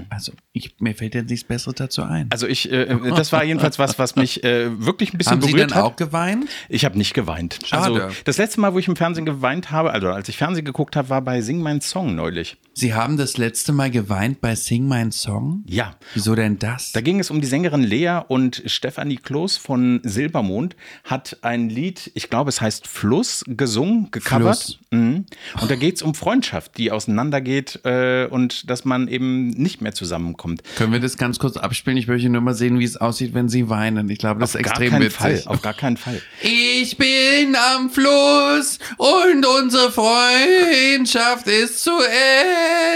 [0.08, 2.28] Also, ich, mir fällt jetzt nichts Besseres dazu ein.
[2.30, 5.52] Also ich, äh, das war jedenfalls was, was mich äh, wirklich ein bisschen Haben Sie
[5.52, 5.84] berührt denn hat.
[5.84, 6.48] auch geweint?
[6.68, 7.60] Ich habe nicht geweint.
[7.64, 8.04] Schade.
[8.04, 10.96] Also das letzte Mal, wo ich im Fernsehen geweint habe, also als ich Fernsehen geguckt
[10.96, 12.56] habe, war bei Sing mein Song neulich.
[12.72, 15.64] Sie haben das letzte Mal geweint bei Sing My Song?
[15.66, 15.96] Ja.
[16.14, 16.92] Wieso denn das?
[16.92, 22.10] Da ging es um die Sängerin Lea und Stefanie Kloß von Silbermond hat ein Lied,
[22.14, 24.56] ich glaube es heißt Fluss, gesungen, gecovert.
[24.56, 24.78] Fluss.
[24.90, 25.26] Mhm.
[25.60, 29.92] Und da geht es um Freundschaft, die auseinandergeht äh, und dass man eben nicht mehr
[29.92, 30.62] zusammenkommt.
[30.76, 31.96] Können wir das ganz kurz abspielen?
[31.96, 34.08] Ich möchte nur mal sehen, wie es aussieht, wenn Sie weinen.
[34.10, 35.12] Ich glaube, das ist gar extrem witzig.
[35.14, 36.20] Fall, auf gar keinen Fall.
[36.42, 41.92] Ich bin am Fluss und unsere Freundschaft ist zu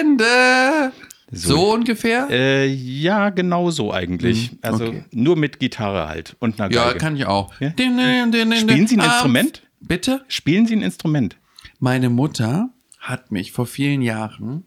[0.00, 0.92] Ende.
[1.31, 2.29] So, ungefähr?
[2.31, 4.53] Äh, ja, genau so eigentlich.
[4.62, 5.05] Also okay.
[5.11, 6.98] nur mit Gitarre halt und einer ja, Geige.
[6.98, 7.53] kann ich auch.
[7.61, 7.70] Ja?
[7.70, 9.62] Din, din, din, Spielen Sie ein Instrument?
[9.81, 10.24] Bitte?
[10.29, 11.37] Spielen Sie ein Instrument?
[11.81, 14.64] Meine Mutter hat mich vor vielen Jahren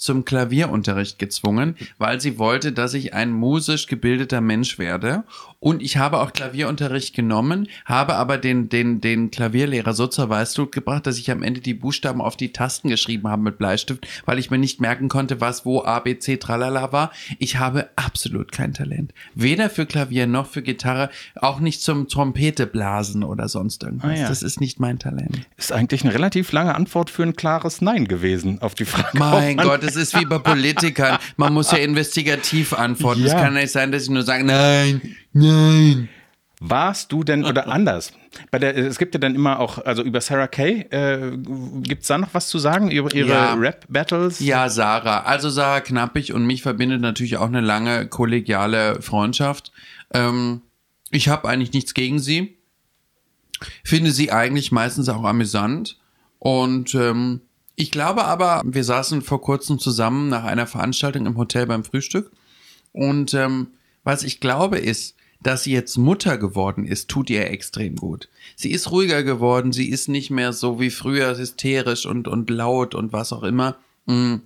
[0.00, 5.24] zum Klavierunterricht gezwungen, weil sie wollte, dass ich ein musisch gebildeter Mensch werde.
[5.60, 10.72] Und ich habe auch Klavierunterricht genommen, habe aber den, den, den Klavierlehrer so zur Weißglut
[10.72, 14.38] gebracht, dass ich am Ende die Buchstaben auf die Tasten geschrieben habe mit Bleistift, weil
[14.38, 17.12] ich mir nicht merken konnte, was wo A, B, C, tralala war.
[17.38, 19.12] Ich habe absolut kein Talent.
[19.34, 24.10] Weder für Klavier noch für Gitarre, auch nicht zum Trompete blasen oder sonst irgendwas.
[24.10, 24.28] Ah, ja.
[24.28, 25.40] Das ist nicht mein Talent.
[25.58, 29.10] Ist eigentlich eine relativ lange Antwort für ein klares Nein gewesen auf die Frage.
[29.18, 31.18] Mein Gott, es ist wie bei Politikern.
[31.36, 33.24] Man muss ja investigativ antworten.
[33.24, 33.40] Es Ja.
[33.42, 36.08] kann nicht sein, dass ich nur sage, nein, nein.
[36.62, 38.12] Warst du denn, oder anders,
[38.50, 41.36] bei der, es gibt ja dann immer auch, also über Sarah Kay, äh,
[41.82, 43.54] gibt es da noch was zu sagen, über ihre Ja.
[43.54, 44.40] Rap-Battles?
[44.40, 45.22] Ja, Sarah.
[45.22, 49.72] Also Sarah Knappig und mich verbindet natürlich auch eine lange kollegiale Freundschaft.
[50.12, 50.60] Ähm,
[51.10, 52.58] ich habe eigentlich nichts gegen sie.
[53.82, 55.98] Finde sie eigentlich meistens auch amüsant.
[56.38, 57.40] Und ähm,
[57.74, 62.30] ich glaube aber, wir saßen vor kurzem zusammen nach einer Veranstaltung im Hotel beim Frühstück.
[62.92, 63.68] Und ähm,
[64.04, 68.28] was ich glaube ist, dass sie jetzt Mutter geworden ist, tut ihr extrem gut.
[68.56, 72.94] Sie ist ruhiger geworden, sie ist nicht mehr so wie früher hysterisch und, und laut
[72.94, 73.76] und was auch immer.
[74.06, 74.36] Mm.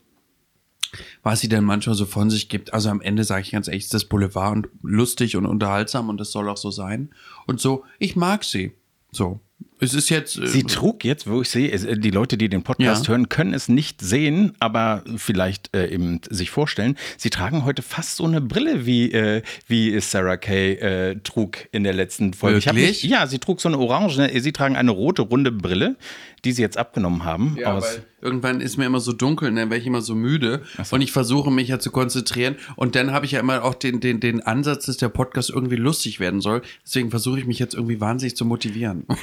[1.24, 2.72] Was sie dann manchmal so von sich gibt.
[2.72, 6.18] Also am Ende sage ich ganz ehrlich, ist das Boulevard und lustig und unterhaltsam und
[6.18, 7.10] das soll auch so sein.
[7.46, 8.72] Und so, ich mag sie.
[9.10, 9.40] So.
[9.80, 10.38] Es ist jetzt.
[10.38, 13.10] äh, Sie trug jetzt, wo ich sehe, äh, die Leute, die den Podcast Ja.
[13.10, 16.96] hören, können es nicht sehen, aber vielleicht äh, eben sich vorstellen.
[17.18, 21.84] Sie tragen heute fast so eine Brille, wie, äh, wie Sarah Kay äh, trug in
[21.84, 22.64] der letzten Folge.
[22.64, 23.02] Wirklich?
[23.02, 25.96] Nicht, ja, sie trug so eine orange, sie tragen eine rote, runde Brille,
[26.44, 27.56] die sie jetzt abgenommen haben.
[27.58, 30.62] Ja, aus, irgendwann ist mir immer so dunkel, und dann werde ich immer so müde
[30.90, 34.00] und ich versuche mich ja zu konzentrieren und dann habe ich ja immer auch den,
[34.00, 36.62] den, den Ansatz, dass der Podcast irgendwie lustig werden soll.
[36.84, 39.04] Deswegen versuche ich mich jetzt irgendwie wahnsinnig zu motivieren.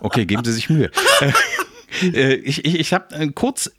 [0.00, 0.90] Okay, geben Sie sich Mühe.
[1.20, 3.70] Äh, äh, ich ich, ich habe äh, kurz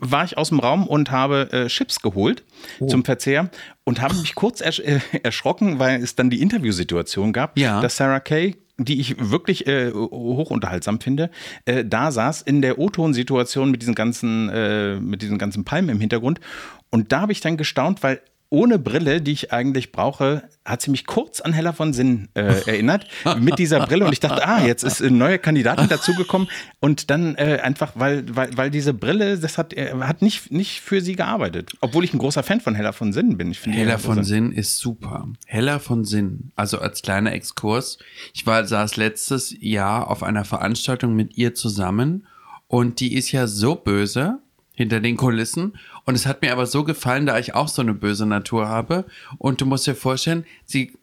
[0.00, 2.44] war ich aus dem Raum und habe äh, Chips geholt
[2.86, 3.50] zum Verzehr
[3.84, 4.80] und habe mich kurz ersch
[5.22, 7.80] erschrocken, weil es dann die Interviewsituation gab, Ja.
[7.80, 11.30] dass Sarah Kay die ich wirklich äh, hochunterhaltsam finde,
[11.64, 16.00] äh, da saß in der O-Ton-Situation mit diesen ganzen, äh, mit diesen ganzen Palmen im
[16.00, 16.40] Hintergrund.
[16.90, 20.90] Und da habe ich dann gestaunt, weil ohne Brille, die ich eigentlich brauche, hat sie
[20.90, 23.06] mich kurz an Hella von Sinn äh, erinnert.
[23.40, 24.06] mit dieser Brille.
[24.06, 26.48] Und ich dachte, ah, jetzt ist eine neue Kandidatin dazugekommen.
[26.80, 30.80] Und dann äh, einfach, weil, weil, weil diese Brille, das hat, äh, hat nicht, nicht
[30.80, 31.72] für sie gearbeitet.
[31.80, 33.50] Obwohl ich ein großer Fan von Hella von Sinn bin.
[33.50, 34.02] Ich Hella interessant.
[34.02, 35.28] von Sinn ist super.
[35.46, 37.98] Hella von Sinn, also als kleiner Exkurs.
[38.32, 42.26] Ich war, saß letztes Jahr auf einer Veranstaltung mit ihr zusammen
[42.66, 44.38] und die ist ja so böse
[44.78, 45.76] hinter den Kulissen.
[46.08, 49.04] Und es hat mir aber so gefallen, da ich auch so eine böse Natur habe.
[49.36, 50.94] Und du musst dir vorstellen, sie,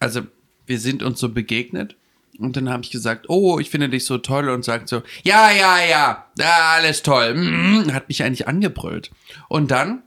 [0.00, 0.20] also
[0.66, 1.96] wir sind uns so begegnet.
[2.38, 5.50] Und dann habe ich gesagt, oh, ich finde dich so toll und sagt so, ja,
[5.50, 7.34] ja, ja, ja alles toll.
[7.34, 9.12] Mm, Hat mich eigentlich angebrüllt.
[9.48, 10.02] Und dann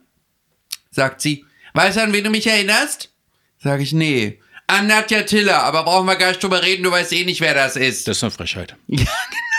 [0.92, 3.12] sagt sie, weißt du, an wen du mich erinnerst?
[3.58, 4.38] Sag ich, nee.
[4.70, 7.54] An Nadja Tiller, aber brauchen wir gar nicht drüber reden, du weißt eh nicht, wer
[7.54, 8.06] das ist.
[8.06, 8.76] Das ist eine Frechheit.
[8.86, 9.06] ja,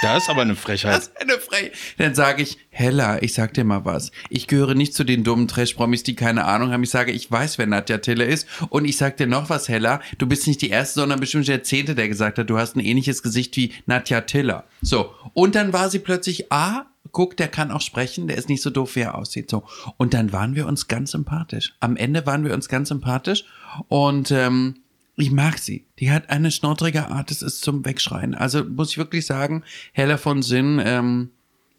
[0.03, 0.95] Das ist aber eine Frechheit.
[0.95, 1.73] das ist eine Frechheit.
[1.97, 4.11] Dann sage ich, Hella, ich sag dir mal was.
[4.29, 6.83] Ich gehöre nicht zu den dummen Trash-Promis, die keine Ahnung haben.
[6.83, 8.47] Ich sage, ich weiß, wer Nadja Tiller ist.
[8.69, 9.99] Und ich sag dir noch was, Hella.
[10.19, 12.79] Du bist nicht die Erste, sondern bestimmt der Zehnte, der gesagt hat, du hast ein
[12.79, 14.65] ähnliches Gesicht wie Nadja Tiller.
[14.83, 15.11] So.
[15.33, 18.69] Und dann war sie plötzlich, ah, guck, der kann auch sprechen, der ist nicht so
[18.69, 19.49] doof, wie er aussieht.
[19.49, 19.63] So.
[19.97, 21.73] Und dann waren wir uns ganz sympathisch.
[21.79, 23.45] Am Ende waren wir uns ganz sympathisch.
[23.87, 24.75] Und, ähm,
[25.19, 25.85] ich mag sie.
[25.99, 28.35] Die hat eine schnortrige Art, das ist zum Wegschreien.
[28.35, 31.31] Also muss ich wirklich sagen, Hella von Sinn, ähm,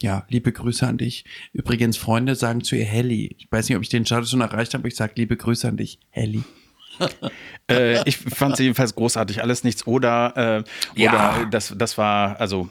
[0.03, 1.25] ja, liebe Grüße an dich.
[1.53, 3.37] Übrigens, Freunde sagen zu ihr Helly.
[3.39, 5.77] Ich weiß nicht, ob ich den Status schon erreicht habe, ich sage liebe Grüße an
[5.77, 6.43] dich, Helly.
[7.71, 9.43] Äh, ich fand sie jedenfalls großartig.
[9.43, 10.65] Alles nichts oder
[10.97, 11.11] äh, Ja.
[11.41, 12.69] oder das das war also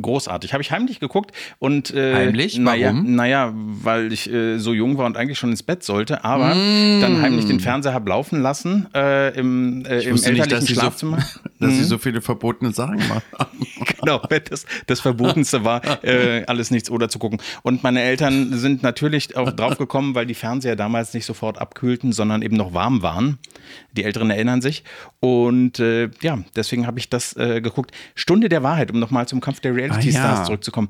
[0.00, 0.52] großartig.
[0.52, 2.58] Habe ich heimlich geguckt und äh, Heimlich?
[2.58, 3.14] Naja, Warum?
[3.14, 7.00] naja, weil ich äh, so jung war und eigentlich schon ins Bett sollte, aber Mm.
[7.00, 11.20] dann heimlich den Fernseher habe laufen lassen äh, im, äh, im elterlichen sie, Schlafzimmer.
[11.20, 13.24] so, dass sie so viele verbotene Sachen macht.
[14.00, 17.40] genau, das, das Verbotenste war, äh, alles nichts oder zu gucken.
[17.62, 22.12] Und meine Eltern sind natürlich auch drauf gekommen, weil die Fernseher damals nicht sofort abkühlten,
[22.12, 23.38] sondern eben noch warm waren.
[23.92, 24.84] Die Älteren erinnern sich.
[25.20, 27.92] Und äh, ja, deswegen habe ich das äh, geguckt.
[28.14, 30.18] Stunde der Wahrheit, um nochmal zum Kampf der Reality Ah, ja.
[30.20, 30.88] Stars zurückzukommen.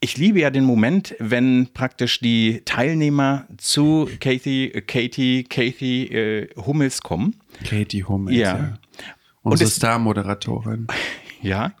[0.00, 6.48] Ich liebe ja den Moment, wenn praktisch die Teilnehmer zu Katie, äh, Katie, Katie äh,
[6.56, 7.36] Hummels kommen.
[7.64, 8.56] Katie Hummels, Ja.
[8.56, 8.78] ja.
[9.42, 10.86] Und Unsere Star-Moderatorin.
[11.42, 11.72] Ja.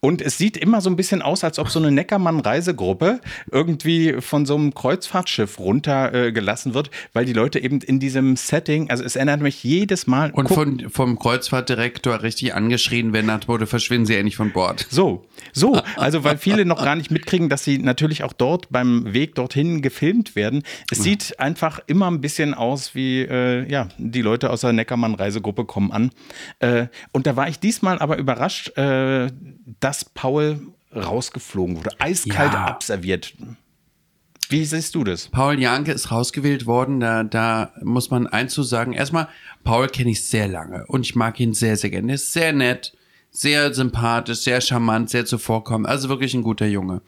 [0.00, 4.46] Und es sieht immer so ein bisschen aus, als ob so eine Neckermann-Reisegruppe irgendwie von
[4.46, 9.16] so einem Kreuzfahrtschiff runtergelassen äh, wird, weil die Leute eben in diesem Setting, also es
[9.16, 10.30] erinnert mich jedes Mal.
[10.30, 14.86] Und von, vom Kreuzfahrtdirektor richtig angeschrien, wenn nach Motto, verschwinden Sie endlich von Bord.
[14.88, 19.12] So, so, also weil viele noch gar nicht mitkriegen, dass sie natürlich auch dort beim
[19.12, 20.62] Weg dorthin gefilmt werden.
[20.90, 25.64] Es sieht einfach immer ein bisschen aus wie, äh, ja, die Leute aus der Neckermann-Reisegruppe
[25.64, 26.10] kommen an.
[26.60, 29.07] Äh, und da war ich diesmal aber überrascht, äh,
[29.80, 30.60] dass Paul
[30.94, 32.64] rausgeflogen wurde, eiskalt Ja.
[32.66, 33.34] abserviert.
[34.50, 35.28] Wie siehst du das?
[35.28, 37.00] Paul Janke ist rausgewählt worden.
[37.00, 38.94] Da, da muss man eins zu sagen.
[38.94, 39.28] Erstmal,
[39.62, 42.12] Paul kenne ich sehr lange und ich mag ihn sehr, sehr gerne.
[42.12, 42.94] Er ist sehr nett,
[43.30, 45.86] sehr sympathisch, sehr charmant, sehr zuvorkommend.
[45.86, 47.02] Also wirklich ein guter Junge.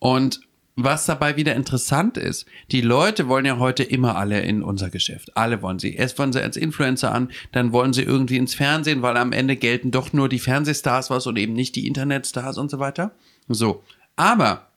[0.00, 0.40] Und
[0.76, 5.36] was dabei wieder interessant ist, die Leute wollen ja heute immer alle in unser Geschäft.
[5.36, 5.94] Alle wollen sie.
[5.94, 9.56] Erst wollen sie als Influencer an, dann wollen sie irgendwie ins Fernsehen, weil am Ende
[9.56, 13.12] gelten doch nur die Fernsehstars was und eben nicht die Internetstars und so weiter.
[13.48, 13.82] So.
[14.16, 14.68] Aber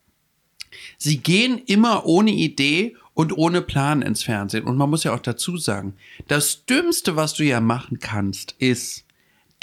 [0.98, 4.66] sie gehen immer ohne Idee und ohne Plan ins Fernsehen.
[4.66, 5.96] Und man muss ja auch dazu sagen,
[6.28, 9.05] das Dümmste, was du ja machen kannst, ist,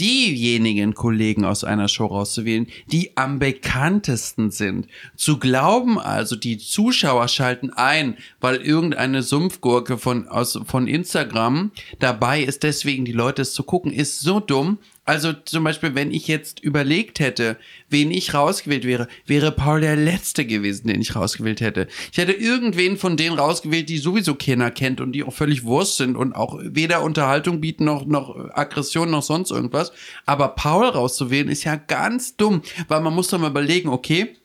[0.01, 4.89] diejenigen Kollegen aus einer Show rauszuwählen, die am bekanntesten sind.
[5.17, 12.43] Zu glauben also, die Zuschauer schalten ein, weil irgendeine Sumpfgurke von, aus, von Instagram dabei
[12.43, 14.79] ist, deswegen die Leute es zu gucken, ist so dumm.
[15.05, 17.57] Also zum Beispiel, wenn ich jetzt überlegt hätte,
[17.89, 21.89] wen ich rausgewählt wäre, wäre Paul der Letzte gewesen, den ich rausgewählt hätte.
[22.13, 25.97] Ich hätte irgendwen von denen rausgewählt, die sowieso keiner kennt und die auch völlig Wurst
[25.97, 29.91] sind und auch weder Unterhaltung bieten noch, noch Aggression noch sonst irgendwas.
[30.25, 34.37] Aber Paul rauszuwählen ist ja ganz dumm, weil man muss doch mal überlegen, okay,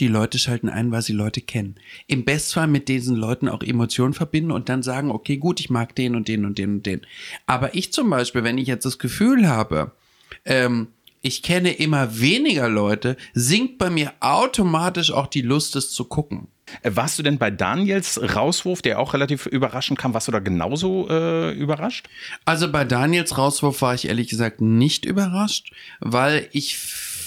[0.00, 1.76] die Leute schalten ein, weil sie Leute kennen.
[2.06, 5.94] Im Bestfall mit diesen Leuten auch Emotionen verbinden und dann sagen, okay, gut, ich mag
[5.94, 7.02] den und den und den und den.
[7.46, 9.92] Aber ich zum Beispiel, wenn ich jetzt das Gefühl habe,
[10.44, 10.88] ähm,
[11.20, 16.48] ich kenne immer weniger Leute, sinkt bei mir automatisch auch die Lust, es zu gucken.
[16.82, 20.38] Äh, warst du denn bei Daniels Rauswurf, der auch relativ überraschend kam, warst du da
[20.38, 22.08] genauso äh, überrascht?
[22.44, 26.76] Also bei Daniels Rauswurf war ich ehrlich gesagt nicht überrascht, weil ich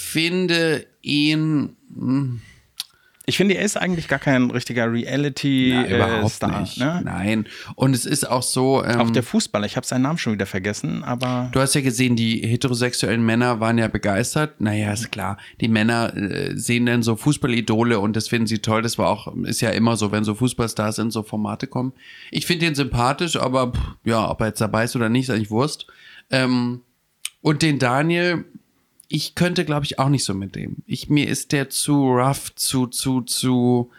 [0.08, 1.76] finde ihn.
[1.88, 2.40] Mh, hm,
[3.28, 5.86] ich finde, er ist eigentlich gar kein richtiger Reality-Star.
[5.86, 6.78] Äh, überhaupt nicht.
[6.78, 7.02] Ne?
[7.04, 7.46] Nein.
[7.74, 8.82] Und es ist auch so.
[8.82, 11.50] Ähm, auch der Fußballer, ich habe seinen Namen schon wieder vergessen, aber.
[11.52, 14.62] Du hast ja gesehen, die heterosexuellen Männer waren ja begeistert.
[14.62, 15.36] Naja, ist klar.
[15.60, 18.80] Die Männer äh, sehen dann so Fußballidole und das finden sie toll.
[18.80, 21.92] Das war auch, ist ja immer so, wenn so Fußballstars in so Formate kommen.
[22.30, 25.34] Ich finde ihn sympathisch, aber pff, ja, ob er jetzt dabei ist oder nicht, ist
[25.34, 25.86] eigentlich Wurst.
[26.30, 26.80] Ähm,
[27.42, 28.46] und den Daniel,
[29.08, 30.76] ich könnte, glaube ich, auch nicht so mit dem.
[30.86, 33.90] Ich, mir ist der zu rough, zu, zu, zu,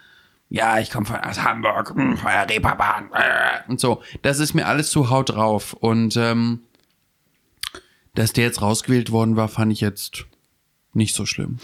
[0.49, 4.01] ja, ich komme von aus Hamburg, hm, von der Reeperbahn äh, und so.
[4.21, 5.73] Das ist mir alles zu haut drauf.
[5.73, 6.61] Und ähm,
[8.13, 10.25] dass der jetzt rausgewählt worden war, fand ich jetzt
[10.93, 11.59] nicht so schlimm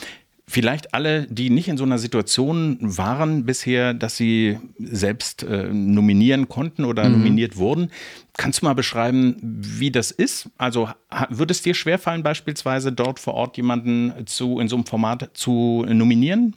[0.48, 6.48] vielleicht alle, die nicht in so einer Situation waren bisher, dass sie selbst äh, nominieren
[6.48, 7.14] konnten oder mhm.
[7.14, 7.92] nominiert wurden.
[8.38, 10.50] Kannst du mal beschreiben, wie das ist?
[10.58, 10.90] Also
[11.30, 15.86] würde es dir schwerfallen, beispielsweise dort vor Ort jemanden zu in so einem Format zu
[15.88, 16.56] nominieren?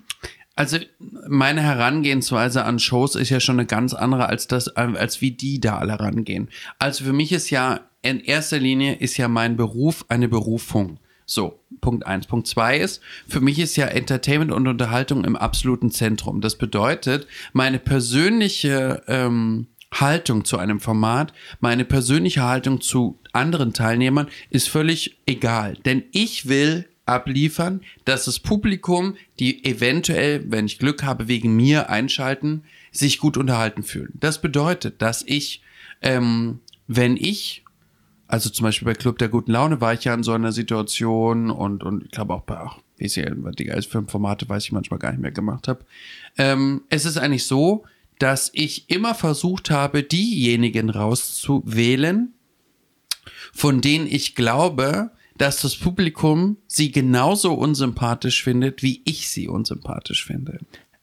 [0.55, 0.79] Also
[1.29, 5.61] meine Herangehensweise an Shows ist ja schon eine ganz andere als das, als wie die
[5.61, 6.48] da alle rangehen.
[6.81, 10.98] Also für mich ist ja in erster Linie ist ja mein Beruf eine Berufung.
[11.31, 12.27] So, Punkt eins.
[12.27, 16.41] Punkt zwei ist, für mich ist ja Entertainment und Unterhaltung im absoluten Zentrum.
[16.41, 24.29] Das bedeutet, meine persönliche ähm, Haltung zu einem Format, meine persönliche Haltung zu anderen Teilnehmern
[24.49, 25.77] ist völlig egal.
[25.85, 31.91] Denn ich will abliefern, dass das Publikum, die eventuell, wenn ich Glück habe, wegen mir
[31.91, 34.14] einschalten, sich gut unterhalten fühlen.
[34.14, 35.61] Das bedeutet, dass ich,
[36.01, 37.64] ähm, wenn ich
[38.29, 41.51] also zum Beispiel bei Club der guten Laune war ich ja in so einer Situation
[41.51, 44.73] und, und ich glaube auch bei, ach, wie ist ja, die geilsten Filmformate weiß ich
[44.73, 45.85] manchmal gar nicht mehr gemacht habe.
[46.37, 47.85] Ähm, es ist eigentlich so,
[48.19, 52.35] dass ich immer versucht habe, diejenigen rauszuwählen,
[53.53, 60.27] von denen ich glaube, dass das Publikum sie genauso unsympathisch findet, wie ich sie unsympathisch
[60.27, 60.59] finde.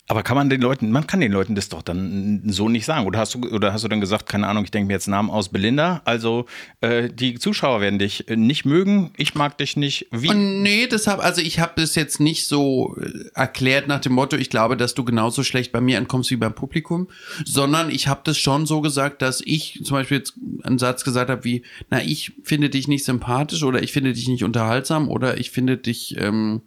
[0.08, 3.08] Aber kann man den Leuten, man kann den Leuten das doch dann so nicht sagen.
[3.08, 5.32] Oder hast du, oder hast du dann gesagt, keine Ahnung, ich denke mir jetzt Namen
[5.32, 6.04] aus Belinda.
[6.06, 6.46] Also
[6.82, 10.08] äh, die Zuschauer werden dich nicht mögen, ich mag dich nicht.
[10.12, 10.32] Wie?
[10.32, 14.52] Nee, deshalb, also ich habe das jetzt nicht so äh, erklärt nach dem Motto, ich
[14.52, 17.08] glaube, dass du genauso schlecht bei mir ankommst wie beim Publikum,
[17.44, 21.32] sondern ich habe das schon so gesagt, dass ich zum Beispiel jetzt einen Satz gesagt
[21.32, 25.40] habe wie, na, ich finde dich nicht sympathisch oder ich finde dich nicht unterhaltsam oder
[25.40, 26.16] ich finde dich.
[26.20, 26.62] Ähm,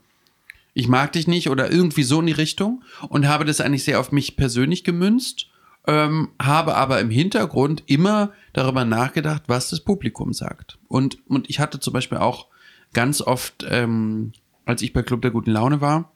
[0.79, 3.99] ich mag dich nicht oder irgendwie so in die Richtung und habe das eigentlich sehr
[3.99, 5.49] auf mich persönlich gemünzt,
[5.89, 10.79] ähm, habe aber im Hintergrund immer darüber nachgedacht, was das Publikum sagt.
[10.87, 12.47] Und, und ich hatte zum Beispiel auch
[12.93, 14.31] ganz oft, ähm,
[14.67, 16.13] als ich bei Club der guten Laune war,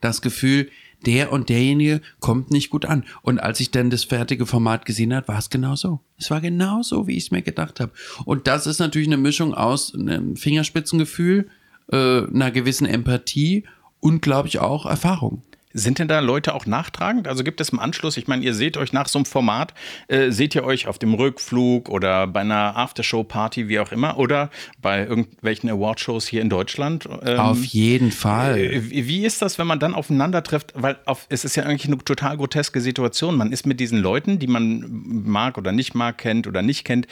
[0.00, 0.68] das Gefühl,
[1.04, 3.04] der und derjenige kommt nicht gut an.
[3.22, 6.00] Und als ich dann das fertige Format gesehen habe, war es genau so.
[6.18, 7.92] Es war genau so, wie ich es mir gedacht habe.
[8.24, 11.48] Und das ist natürlich eine Mischung aus einem Fingerspitzengefühl,
[11.90, 13.64] äh, einer gewissen Empathie
[14.00, 15.42] und, glaube ich, auch Erfahrung.
[15.78, 17.28] Sind denn da Leute auch nachtragend?
[17.28, 19.74] Also gibt es im Anschluss, ich meine, ihr seht euch nach so einem Format,
[20.08, 24.48] äh, seht ihr euch auf dem Rückflug oder bei einer Aftershow-Party, wie auch immer, oder
[24.80, 27.06] bei irgendwelchen Awardshows hier in Deutschland?
[27.22, 28.58] Ähm, auf jeden Fall.
[28.58, 30.72] Äh, wie ist das, wenn man dann aufeinander trifft?
[30.74, 33.36] Weil auf, es ist ja eigentlich eine total groteske Situation.
[33.36, 37.06] Man ist mit diesen Leuten, die man mag oder nicht mag, kennt oder nicht kennt,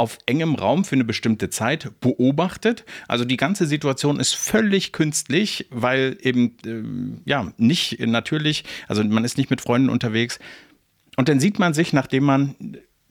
[0.00, 2.86] auf engem Raum für eine bestimmte Zeit beobachtet.
[3.06, 9.26] Also die ganze Situation ist völlig künstlich, weil eben äh, ja nicht natürlich, also man
[9.26, 10.38] ist nicht mit Freunden unterwegs.
[11.16, 12.54] Und dann sieht man sich, nachdem man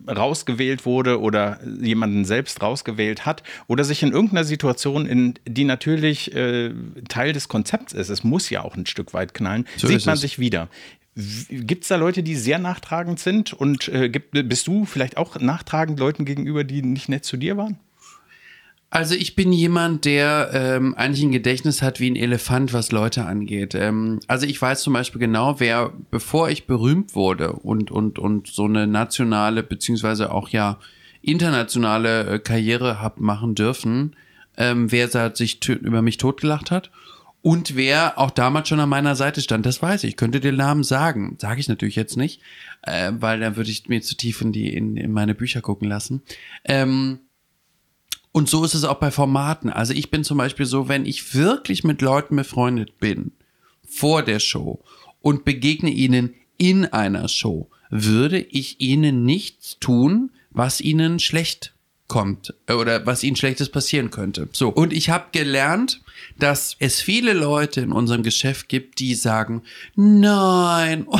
[0.07, 6.33] rausgewählt wurde oder jemanden selbst rausgewählt hat oder sich in irgendeiner Situation, in die natürlich
[6.33, 6.71] äh,
[7.07, 10.15] Teil des Konzepts ist, es muss ja auch ein Stück weit knallen, so sieht man
[10.15, 10.21] es.
[10.21, 10.69] sich wieder.
[11.15, 13.53] Gibt es da Leute, die sehr nachtragend sind?
[13.53, 17.57] Und äh, gibt, bist du vielleicht auch nachtragend Leuten gegenüber, die nicht nett zu dir
[17.57, 17.77] waren?
[18.91, 23.25] Also ich bin jemand, der ähm, eigentlich ein Gedächtnis hat wie ein Elefant, was Leute
[23.25, 23.75] angeht.
[23.75, 28.47] Ähm, also ich weiß zum Beispiel genau, wer, bevor ich berühmt wurde und, und, und
[28.47, 30.79] so eine nationale, beziehungsweise auch ja
[31.21, 34.15] internationale äh, Karriere hab machen dürfen,
[34.57, 36.89] ähm, wer sich über mich totgelacht hat
[37.41, 39.65] und wer auch damals schon an meiner Seite stand.
[39.65, 40.11] Das weiß ich.
[40.11, 41.37] Ich könnte den Namen sagen.
[41.39, 42.41] Sage ich natürlich jetzt nicht,
[42.81, 45.87] äh, weil dann würde ich mir zu tief in, die, in, in meine Bücher gucken
[45.87, 46.21] lassen.
[46.65, 47.19] Ähm,
[48.31, 49.69] und so ist es auch bei Formaten.
[49.69, 53.31] Also ich bin zum Beispiel so, wenn ich wirklich mit Leuten befreundet bin,
[53.87, 54.83] vor der Show
[55.21, 61.73] und begegne ihnen in einer Show, würde ich ihnen nichts tun, was ihnen schlecht
[62.09, 64.49] kommt oder was ihnen schlechtes passieren könnte.
[64.51, 64.67] So.
[64.67, 66.01] Und ich habe gelernt,
[66.37, 69.61] dass es viele Leute in unserem Geschäft gibt, die sagen,
[69.95, 71.19] nein, oh,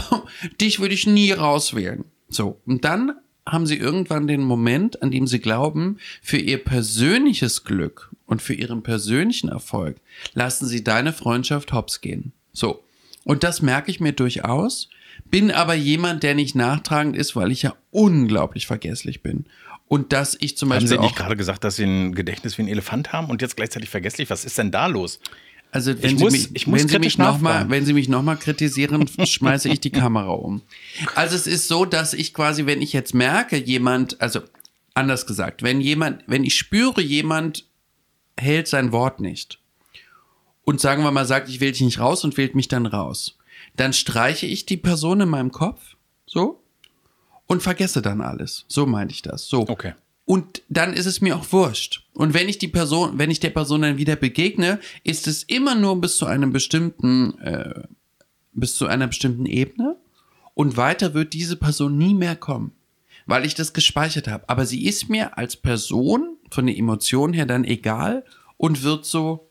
[0.60, 2.04] dich würde ich nie rauswählen.
[2.28, 2.60] So.
[2.65, 3.13] Und dann
[3.45, 8.54] haben sie irgendwann den Moment, an dem sie glauben, für ihr persönliches Glück und für
[8.54, 9.97] ihren persönlichen Erfolg
[10.34, 12.34] lassen sie deine Freundschaft hops gehen.
[12.52, 12.84] So.
[13.23, 14.89] Und das merke ich mir durchaus,
[15.25, 19.45] bin aber jemand, der nicht nachtragend ist, weil ich ja unglaublich vergesslich bin.
[19.89, 20.88] Und dass ich zum Beispiel.
[20.91, 23.58] Haben Sie nicht gerade gesagt, dass Sie ein Gedächtnis wie ein Elefant haben und jetzt
[23.58, 24.30] gleichzeitig vergesslich?
[24.30, 25.19] Was ist denn da los?
[25.71, 27.93] Also wenn, ich Sie, muss, mich, ich muss wenn Sie mich noch mal, wenn Sie
[27.93, 30.62] mich noch mal kritisieren, schmeiße ich die Kamera um.
[31.15, 34.41] Also es ist so, dass ich quasi, wenn ich jetzt merke, jemand, also
[34.93, 37.65] anders gesagt, wenn jemand, wenn ich spüre, jemand
[38.39, 39.60] hält sein Wort nicht
[40.65, 43.39] und sagen wir mal sagt, ich wähle dich nicht raus und wählt mich dann raus,
[43.75, 45.95] dann streiche ich die Person in meinem Kopf,
[46.28, 46.62] so
[47.49, 48.63] und vergesse dann alles.
[48.67, 49.47] So meinte ich das.
[49.47, 49.67] So.
[49.67, 49.93] Okay.
[50.23, 52.03] Und dann ist es mir auch wurscht.
[52.13, 55.73] Und wenn ich die Person, wenn ich der Person dann wieder begegne, ist es immer
[55.73, 57.81] nur bis zu einem bestimmten, äh,
[58.53, 59.97] bis zu einer bestimmten Ebene.
[60.53, 62.71] Und weiter wird diese Person nie mehr kommen,
[63.25, 64.47] weil ich das gespeichert habe.
[64.47, 68.23] Aber sie ist mir als Person von den Emotionen her dann egal
[68.57, 69.49] und wird so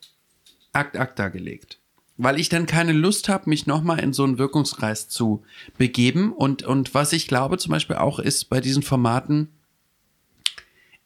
[0.72, 1.77] akt akt gelegt.
[2.18, 5.42] Weil ich dann keine Lust habe, mich nochmal in so einen Wirkungskreis zu
[5.78, 6.32] begeben.
[6.32, 9.48] Und, und was ich glaube zum Beispiel auch ist bei diesen Formaten,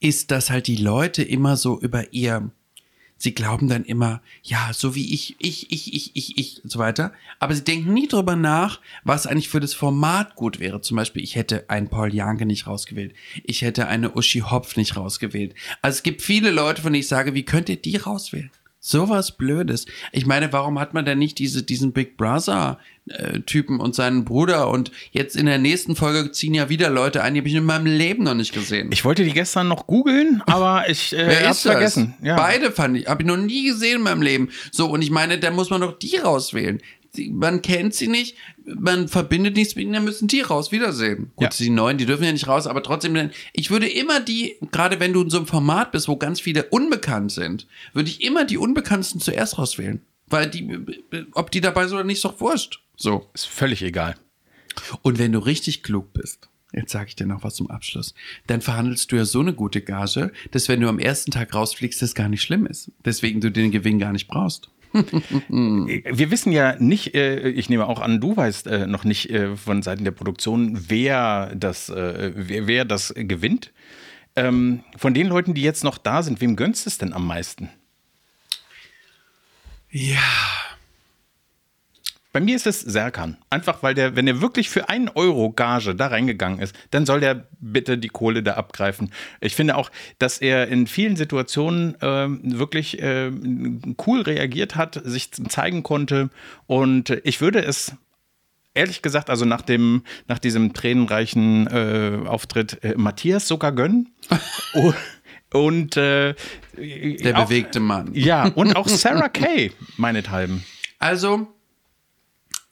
[0.00, 2.50] ist, dass halt die Leute immer so über ihr,
[3.18, 6.78] sie glauben dann immer, ja, so wie ich, ich, ich, ich, ich, ich und so
[6.80, 7.12] weiter.
[7.38, 10.80] Aber sie denken nie drüber nach, was eigentlich für das Format gut wäre.
[10.80, 13.14] Zum Beispiel, ich hätte einen Paul Janke nicht rausgewählt.
[13.44, 15.54] Ich hätte eine Uschi Hopf nicht rausgewählt.
[15.82, 18.50] Also es gibt viele Leute, von denen ich sage, wie könnt ihr die rauswählen?
[18.84, 19.86] Sowas Blödes.
[20.10, 24.24] Ich meine, warum hat man denn nicht diese, diesen Big Brother äh, Typen und seinen
[24.24, 27.54] Bruder und jetzt in der nächsten Folge ziehen ja wieder Leute ein, die habe ich
[27.54, 28.90] in meinem Leben noch nicht gesehen.
[28.90, 32.14] Ich wollte die gestern noch googeln, aber ich äh, hab's vergessen.
[32.22, 32.34] Ja.
[32.34, 34.48] Beide fand ich, habe ich noch nie gesehen in meinem Leben.
[34.72, 36.82] So, und ich meine, da muss man doch die rauswählen
[37.30, 40.72] man kennt sie nicht, man verbindet nichts mit ihnen, dann müssen die raus.
[40.72, 41.30] Wiedersehen.
[41.36, 41.50] Gut, ja.
[41.50, 45.12] die neuen, die dürfen ja nicht raus, aber trotzdem, ich würde immer die, gerade wenn
[45.12, 48.58] du in so einem Format bist, wo ganz viele unbekannt sind, würde ich immer die
[48.58, 50.00] Unbekannten zuerst rauswählen.
[50.28, 50.78] Weil die,
[51.32, 52.80] ob die dabei sind oder nicht, ist doch wurscht.
[52.96, 53.28] So.
[53.34, 54.16] Ist völlig egal.
[55.02, 58.14] Und wenn du richtig klug bist, Jetzt sage ich dir noch was zum Abschluss.
[58.46, 62.00] Dann verhandelst du ja so eine gute Gage, dass wenn du am ersten Tag rausfliegst,
[62.00, 62.90] das gar nicht schlimm ist.
[63.04, 64.70] Deswegen du den Gewinn gar nicht brauchst.
[65.48, 69.56] Wir wissen ja nicht, äh, ich nehme auch an, du weißt äh, noch nicht äh,
[69.56, 73.72] von Seiten der Produktion, wer das, wer, das gewinnt.
[74.34, 77.26] Ähm, von den Leuten, die jetzt noch da sind, wem gönnst du es denn am
[77.26, 77.68] meisten?
[79.90, 80.18] Ja,
[82.32, 83.36] bei mir ist es Serkan.
[83.50, 87.20] Einfach weil der, wenn er wirklich für einen Euro Gage da reingegangen ist, dann soll
[87.20, 89.12] der bitte die Kohle da abgreifen.
[89.40, 93.30] Ich finde auch, dass er in vielen Situationen äh, wirklich äh,
[94.06, 96.30] cool reagiert hat, sich zeigen konnte.
[96.66, 97.92] Und ich würde es
[98.74, 104.14] ehrlich gesagt, also nach dem, nach diesem tränenreichen äh, Auftritt äh, Matthias sogar gönnen.
[104.74, 104.92] oh,
[105.52, 106.34] und äh,
[106.76, 108.10] der auch, bewegte Mann.
[108.14, 110.64] Ja, und auch Sarah Kay, meinethalben.
[110.98, 111.48] Also,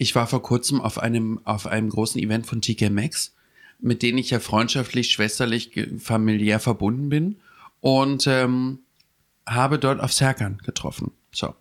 [0.00, 3.34] ich war vor kurzem auf einem, auf einem großen Event von TK Maxx,
[3.80, 7.36] mit denen ich ja freundschaftlich, schwesterlich, familiär verbunden bin
[7.80, 8.78] und ähm,
[9.46, 11.12] habe dort auf Serkan getroffen.
[11.32, 11.54] So.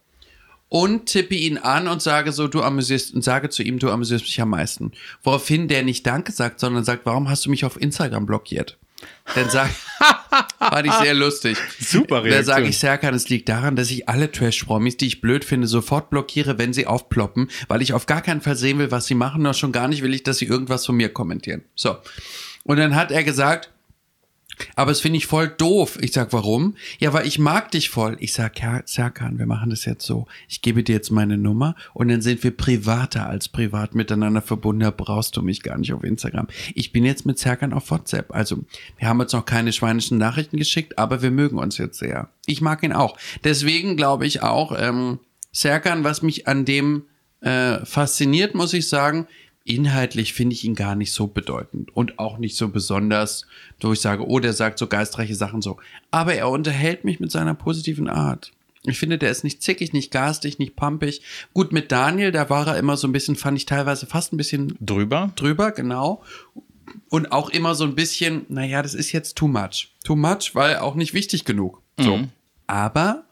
[0.70, 4.24] Und tippe ihn an und sage so, du amüsierst, und sage zu ihm, du amüsierst
[4.24, 4.94] mich am meisten.
[5.22, 8.78] Woraufhin der nicht Danke sagt, sondern sagt, warum hast du mich auf Instagram blockiert?
[9.36, 9.70] Dann sag,
[10.60, 11.58] Fand ich sehr lustig.
[11.80, 12.44] Super Da Reaktion.
[12.46, 16.10] sage ich Serkan, es liegt daran, dass ich alle Trash-Promis, die ich blöd finde, sofort
[16.10, 19.42] blockiere, wenn sie aufploppen, weil ich auf gar keinen Fall sehen will, was sie machen,
[19.42, 21.64] noch schon gar nicht will ich, dass sie irgendwas von mir kommentieren.
[21.76, 21.98] So.
[22.64, 23.72] Und dann hat er gesagt,
[24.76, 25.98] aber es finde ich voll doof.
[26.02, 26.76] Ich sag, warum?
[27.00, 28.18] Ja, weil ich mag dich voll.
[28.20, 30.28] Ich sag, ja, Serkan, wir machen das jetzt so.
[30.48, 34.82] Ich gebe dir jetzt meine Nummer und dann sind wir privater als privat miteinander verbunden.
[34.82, 36.48] Da brauchst du mich gar nicht auf Instagram.
[36.76, 38.34] Ich bin jetzt mit Serkan auf WhatsApp.
[38.34, 38.64] Also,
[38.98, 42.30] wir haben uns noch keine schweinischen Nachrichten geschickt, aber wir mögen uns jetzt sehr.
[42.46, 43.18] Ich mag ihn auch.
[43.44, 45.20] Deswegen glaube ich auch, ähm,
[45.52, 47.04] Serkan, was mich an dem
[47.42, 49.28] äh, fasziniert, muss ich sagen,
[49.70, 53.46] inhaltlich finde ich ihn gar nicht so bedeutend und auch nicht so besonders,
[53.80, 55.78] wo ich sage, oh, der sagt so geistreiche Sachen so.
[56.10, 58.52] Aber er unterhält mich mit seiner positiven Art.
[58.84, 61.22] Ich finde, der ist nicht zickig, nicht garstig, nicht pumpig.
[61.54, 64.38] Gut, mit Daniel, da war er immer so ein bisschen, fand ich teilweise fast ein
[64.38, 65.32] bisschen Drüber?
[65.36, 66.24] drüber, genau.
[67.10, 69.92] Und auch immer so ein bisschen, naja, das ist jetzt too much.
[70.04, 71.84] Too much, weil auch nicht wichtig genug.
[72.00, 72.22] So.
[72.66, 73.26] Aber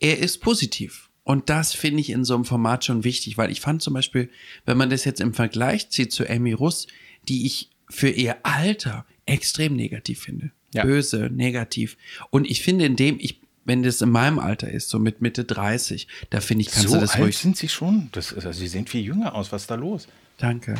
[0.00, 1.09] er ist positiv.
[1.30, 4.30] Und das finde ich in so einem Format schon wichtig, weil ich fand zum Beispiel,
[4.66, 6.88] wenn man das jetzt im Vergleich zieht zu Amy Russ,
[7.28, 10.50] die ich für ihr Alter extrem negativ finde.
[10.74, 10.82] Ja.
[10.82, 11.96] Böse, negativ.
[12.30, 15.44] Und ich finde, in dem ich, wenn das in meinem Alter ist, so mit Mitte
[15.44, 17.38] 30, da finde ich, kannst so du das alt ruhig.
[17.38, 18.08] sind sie schon.
[18.10, 19.52] Das, ist- also, sie sehen viel jünger aus.
[19.52, 20.08] Was ist da los?
[20.38, 20.74] Danke.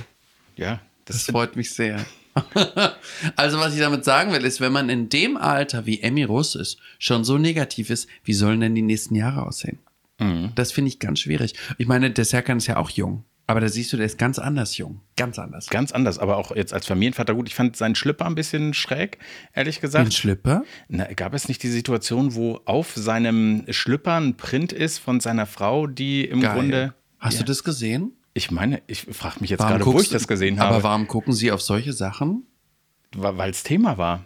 [0.57, 2.05] Ja, Das freut mich sehr.
[3.37, 6.55] also, was ich damit sagen will, ist, wenn man in dem Alter, wie Emmy Russ
[6.57, 9.79] ist, schon so negativ ist, wie sollen denn die nächsten Jahre aussehen?
[10.55, 11.55] Das finde ich ganz schwierig.
[11.79, 13.25] Ich meine, der Serkan ist ja auch jung.
[13.47, 15.01] Aber da siehst du, der ist ganz anders jung.
[15.17, 15.67] Ganz anders.
[15.67, 17.49] Ganz anders, aber auch jetzt als Familienvater gut.
[17.49, 19.19] Ich fand seinen Schlipper ein bisschen schräg,
[19.55, 20.15] ehrlich Den gesagt.
[20.15, 20.63] Schlipper?
[20.89, 25.47] Na, gab es nicht die Situation, wo auf seinem Schlipper ein Print ist von seiner
[25.47, 26.55] Frau, die im Geil.
[26.55, 26.95] Grunde.
[27.19, 28.13] Hast ja, du das gesehen?
[28.35, 30.83] Ich meine, ich frage mich jetzt Warum gerade, wo guckst ich das gesehen Aber habe,
[30.85, 32.47] warum gucken sie auf solche Sachen?
[33.17, 34.25] weil es Thema war.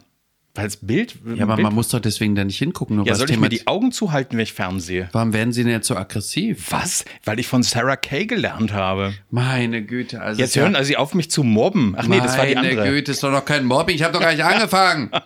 [0.55, 1.15] Weil es Bild.
[1.35, 2.95] Ja, aber Bild, man muss doch deswegen da nicht hingucken.
[2.95, 5.09] Nur ja, soll ich Thema mir die Augen zuhalten, wenn ich fernsehe?
[5.11, 6.71] Warum werden sie denn jetzt so aggressiv?
[6.71, 7.05] Was?
[7.25, 9.13] Weil ich von Sarah Kay gelernt habe.
[9.29, 10.21] Meine Güte.
[10.21, 11.93] Also Jetzt hören also sie auf, mich zu mobben.
[11.97, 12.89] Ach nee, das war die Meine andere.
[12.89, 13.95] Güte, ist doch noch kein Mobbing.
[13.95, 15.11] Ich habe doch gar nicht angefangen.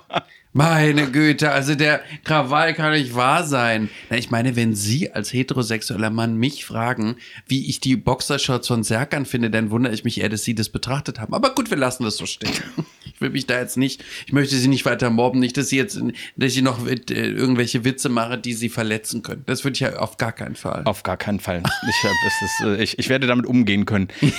[0.51, 3.87] Meine Güte, also der Krawall kann nicht wahr sein.
[4.09, 8.83] Na, ich meine, wenn Sie als heterosexueller Mann mich fragen, wie ich die Boxershorts von
[8.83, 11.35] Serkan finde, dann wundere ich mich eher, dass Sie das betrachtet haben.
[11.35, 12.51] Aber gut, wir lassen das so stehen.
[13.19, 15.75] Ich will mich da jetzt nicht, ich möchte Sie nicht weiter mobben, nicht, dass Sie
[15.75, 16.01] jetzt,
[16.37, 19.43] dass ich noch äh, irgendwelche Witze mache, die Sie verletzen können.
[19.45, 20.83] Das würde ich ja auf gar keinen Fall.
[20.85, 21.61] Auf gar keinen Fall.
[21.89, 24.07] Ich, ist, äh, ich, ich werde damit umgehen können.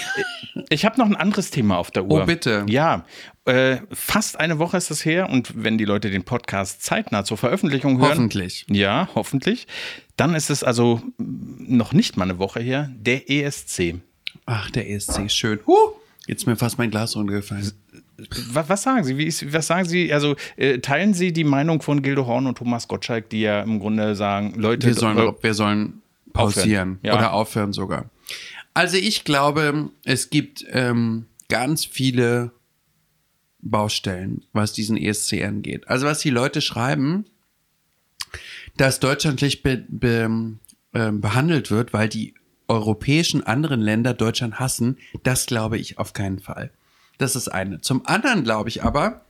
[0.69, 2.23] Ich habe noch ein anderes Thema auf der Uhr.
[2.23, 2.67] Oh, bitte.
[2.69, 3.05] Ja,
[3.45, 7.37] äh, fast eine Woche ist es her und wenn die Leute den Podcast zeitnah zur
[7.37, 8.11] Veröffentlichung hören.
[8.11, 8.67] Hoffentlich.
[8.69, 9.67] Ja, hoffentlich.
[10.17, 13.97] Dann ist es also noch nicht mal eine Woche her, der ESC.
[14.47, 15.61] Ach, der ESC, schön.
[15.67, 15.93] Huh,
[16.27, 17.73] jetzt ist mir fast mein Glas runtergefallen.
[18.53, 19.23] Was, was sagen Sie?
[19.23, 20.13] Ist, was sagen Sie?
[20.13, 23.81] Also äh, teilen Sie die Meinung von Gildo Horn und Thomas Gottschalk, die ja im
[23.81, 26.03] Grunde sagen, Leute, Wir sollen, äh, wir sollen
[26.33, 27.17] pausieren Aufhören, ja.
[27.17, 28.11] oder aufhören sogar.
[28.75, 32.53] Also ich glaube, es gibt ähm, ganz viele
[33.63, 35.89] Baustellen, was diesen ESC angeht.
[35.89, 37.25] Also was die Leute schreiben,
[38.77, 40.59] dass Deutschland schlecht be, be,
[40.95, 42.35] ähm, behandelt wird, weil die
[42.69, 46.71] europäischen anderen Länder Deutschland hassen, das glaube ich auf keinen Fall.
[47.21, 47.83] Das ist eine.
[47.83, 49.27] Zum anderen glaube ich aber,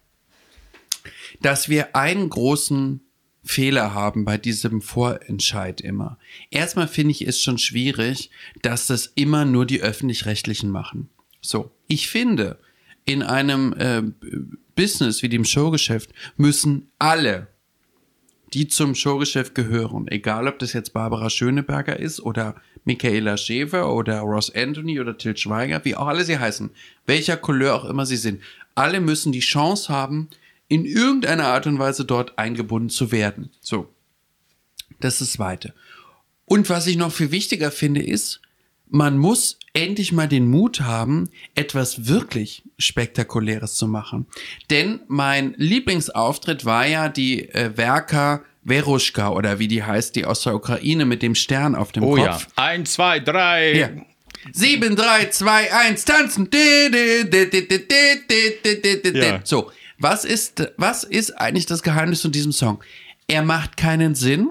[1.42, 3.00] dass wir einen großen
[3.42, 6.16] Fehler haben bei diesem Vorentscheid immer.
[6.50, 8.30] Erstmal finde ich es schon schwierig,
[8.62, 11.08] dass das immer nur die öffentlich-rechtlichen machen.
[11.40, 12.60] So, ich finde,
[13.06, 14.02] in einem äh,
[14.76, 17.48] Business wie dem Showgeschäft müssen alle,
[18.54, 22.54] die zum Showgeschäft gehören, egal ob das jetzt Barbara Schöneberger ist oder
[22.90, 26.70] Michaela Schäfer oder Ross Anthony oder Till Schweiger, wie auch alle sie heißen,
[27.06, 28.42] welcher Couleur auch immer sie sind,
[28.74, 30.28] alle müssen die Chance haben,
[30.66, 33.50] in irgendeiner Art und Weise dort eingebunden zu werden.
[33.60, 33.88] So.
[34.98, 35.72] Das ist das Zweite.
[36.46, 38.40] Und was ich noch viel wichtiger finde, ist,
[38.88, 44.26] man muss endlich mal den Mut haben, etwas wirklich Spektakuläres zu machen.
[44.68, 50.42] Denn mein Lieblingsauftritt war ja die äh, Werka Veruschka oder wie die heißt, die aus
[50.42, 52.18] der Ukraine mit dem Stern auf dem oh, Kopf.
[52.20, 52.40] Oh ja.
[52.56, 53.74] Eins, zwei, drei.
[53.74, 53.90] Ja.
[54.52, 56.48] 7, 3, 2, 1, tanzen.
[59.44, 62.82] So, was ist, was ist eigentlich das Geheimnis von diesem Song?
[63.28, 64.50] Er macht keinen Sinn.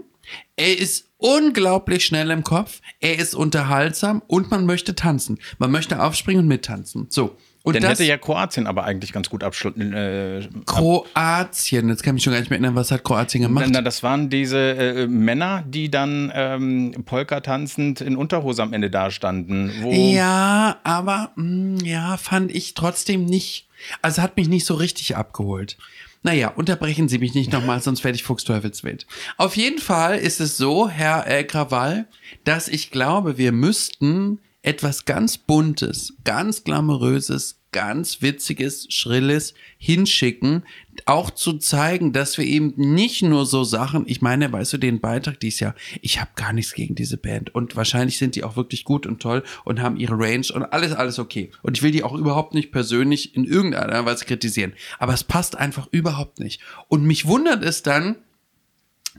[0.55, 2.81] Er ist unglaublich schnell im Kopf.
[2.99, 5.39] Er ist unterhaltsam und man möchte tanzen.
[5.57, 7.07] Man möchte aufspringen und mittanzen.
[7.09, 7.35] So.
[7.63, 9.93] Und Dann das hätte ja Kroatien aber eigentlich ganz gut abschließen.
[9.93, 11.89] Äh, Kroatien.
[11.89, 13.65] Jetzt kann ich mich schon gar nicht mehr erinnern, was hat Kroatien gemacht?
[13.69, 18.89] na, das waren diese äh, Männer, die dann ähm, Polka tanzend in Unterhose am Ende
[18.89, 19.71] dastanden.
[19.91, 23.67] Ja, aber mh, ja, fand ich trotzdem nicht.
[24.01, 25.77] Also hat mich nicht so richtig abgeholt.
[26.21, 29.05] Naja, unterbrechen Sie mich nicht nochmal, sonst werde ich Fuchsteufelswild.
[29.37, 32.07] Auf jeden Fall ist es so, Herr äh, Krawall,
[32.43, 40.63] dass ich glaube, wir müssten etwas ganz Buntes, ganz Glamouröses, ganz Witziges, Schrilles hinschicken,
[41.05, 44.99] auch zu zeigen, dass wir eben nicht nur so Sachen, ich meine, weißt du, den
[44.99, 48.55] Beitrag dies Jahr, ich habe gar nichts gegen diese Band und wahrscheinlich sind die auch
[48.55, 51.51] wirklich gut und toll und haben ihre Range und alles, alles okay.
[51.61, 55.55] Und ich will die auch überhaupt nicht persönlich in irgendeiner Weise kritisieren, aber es passt
[55.55, 56.61] einfach überhaupt nicht.
[56.87, 58.17] Und mich wundert es dann,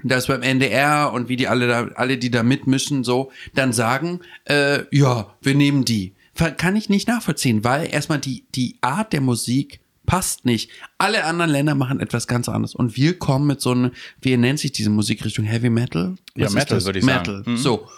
[0.03, 4.21] dass beim NDR und wie die alle da, alle, die da mitmischen, so, dann sagen,
[4.45, 6.15] äh, ja, wir nehmen die.
[6.57, 10.71] Kann ich nicht nachvollziehen, weil erstmal die, die Art der Musik passt nicht.
[10.99, 12.75] Alle anderen Länder machen etwas ganz anderes.
[12.75, 15.45] Und wir kommen mit so einem, wie nennt sich diese Musikrichtung?
[15.45, 16.17] Heavy Metal?
[16.35, 17.39] Was ja, Metal würde ich Metal.
[17.39, 17.53] sagen.
[17.53, 17.57] Mhm.
[17.57, 17.89] So.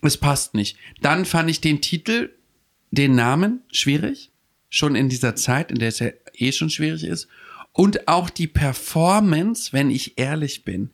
[0.00, 0.76] Es passt nicht.
[1.00, 2.30] Dann fand ich den Titel,
[2.90, 4.30] den Namen schwierig.
[4.70, 7.28] Schon in dieser Zeit, in der es ja eh schon schwierig ist.
[7.72, 10.90] Und auch die Performance, wenn ich ehrlich bin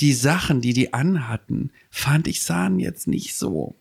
[0.00, 3.76] die Sachen, die die anhatten, fand ich sahen jetzt nicht so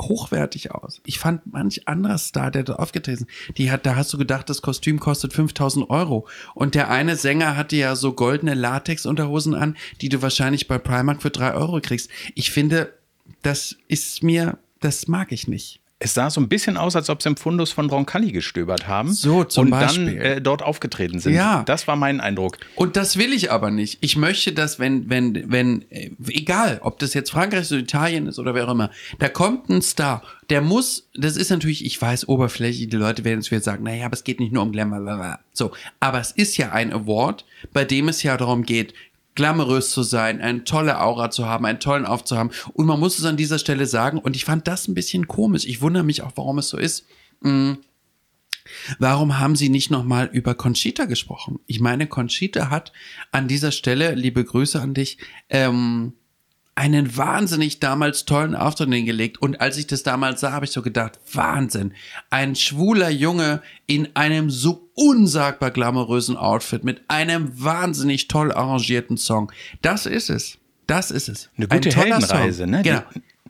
[0.00, 1.00] hochwertig aus.
[1.06, 4.50] Ich fand manch anderer Star, der da aufgetreten ist, die hat, da hast du gedacht,
[4.50, 6.26] das Kostüm kostet 5000 Euro.
[6.54, 11.22] Und der eine Sänger hatte ja so goldene Latex-Unterhosen an, die du wahrscheinlich bei Primark
[11.22, 12.10] für drei Euro kriegst.
[12.34, 12.92] Ich finde,
[13.42, 15.80] das ist mir, das mag ich nicht.
[16.00, 19.12] Es sah so ein bisschen aus, als ob sie im Fundus von Roncalli gestöbert haben.
[19.12, 20.06] So, zum und Beispiel.
[20.06, 21.34] dann äh, dort aufgetreten sind.
[21.34, 21.62] Ja.
[21.64, 22.58] Das war mein Eindruck.
[22.74, 23.98] Und das will ich aber nicht.
[24.00, 28.38] Ich möchte, dass wenn, wenn, wenn, äh, egal, ob das jetzt Frankreich oder Italien ist
[28.38, 28.90] oder wer auch immer,
[29.20, 33.40] da kommt ein Star, der muss, das ist natürlich, ich weiß, oberflächlich, die Leute werden
[33.40, 35.72] es wieder sagen, naja, aber es geht nicht nur um Glamour, so.
[36.00, 38.94] Aber es ist ja ein Award, bei dem es ja darum geht,
[39.34, 42.50] glamourös zu sein, eine tolle Aura zu haben, einen tollen Auf zu haben.
[42.72, 45.64] Und man muss es an dieser Stelle sagen, und ich fand das ein bisschen komisch.
[45.64, 47.06] Ich wundere mich auch, warum es so ist.
[47.42, 47.78] Hm.
[48.98, 51.58] Warum haben Sie nicht nochmal über Conchita gesprochen?
[51.66, 52.92] Ich meine, Conchita hat
[53.30, 55.18] an dieser Stelle, liebe Grüße an dich,
[55.50, 56.14] ähm,
[56.74, 59.40] einen wahnsinnig damals tollen Auftritt hingelegt.
[59.40, 61.92] Und als ich das damals sah, habe ich so gedacht, Wahnsinn.
[62.30, 69.52] Ein schwuler Junge in einem so unsagbar glamourösen Outfit mit einem wahnsinnig toll arrangierten Song.
[69.82, 70.58] Das ist es.
[70.86, 71.50] Das ist es.
[71.56, 72.70] Eine gute ein Heldenreise, Song.
[72.70, 72.82] ne?
[72.82, 73.02] Genau.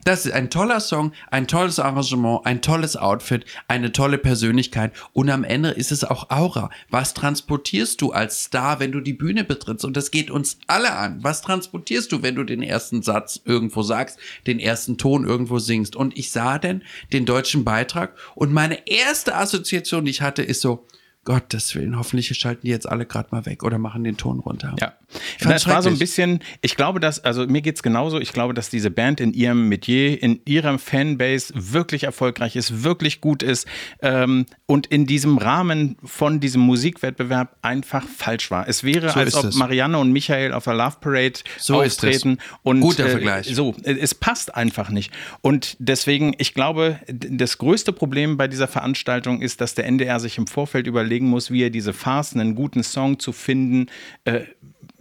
[0.05, 5.31] Das ist ein toller Song, ein tolles Arrangement, ein tolles Outfit, eine tolle Persönlichkeit und
[5.31, 6.69] am Ende ist es auch Aura.
[6.91, 9.83] Was transportierst du als Star, wenn du die Bühne betrittst?
[9.83, 11.23] Und das geht uns alle an.
[11.23, 15.95] Was transportierst du, wenn du den ersten Satz irgendwo sagst, den ersten Ton irgendwo singst?
[15.95, 20.61] Und ich sah denn den deutschen Beitrag und meine erste Assoziation, die ich hatte, ist
[20.61, 20.85] so,
[21.25, 24.75] Gottes Willen, hoffentlich schalten die jetzt alle gerade mal weg oder machen den Ton runter.
[24.79, 24.93] Ja.
[25.41, 28.69] Das war so ein bisschen, ich glaube, dass, also mir geht's genauso, ich glaube, dass
[28.69, 33.67] diese Band in ihrem Metier, in ihrer Fanbase wirklich erfolgreich ist, wirklich gut ist
[34.01, 38.67] ähm, und in diesem Rahmen von diesem Musikwettbewerb einfach falsch war.
[38.67, 39.55] Es wäre, So als ob es.
[39.55, 42.09] Marianne und Michael auf der Love Parade So ist es.
[42.09, 43.47] auftreten und Guter äh, Vergleich.
[43.55, 45.11] so, es passt einfach nicht.
[45.41, 50.37] Und deswegen, ich glaube, das größte Problem bei dieser Veranstaltung ist, dass der NDR sich
[50.37, 53.87] im Vorfeld überlegen muss, wie er diese Farce, einen guten Song zu finden,
[54.25, 54.41] äh,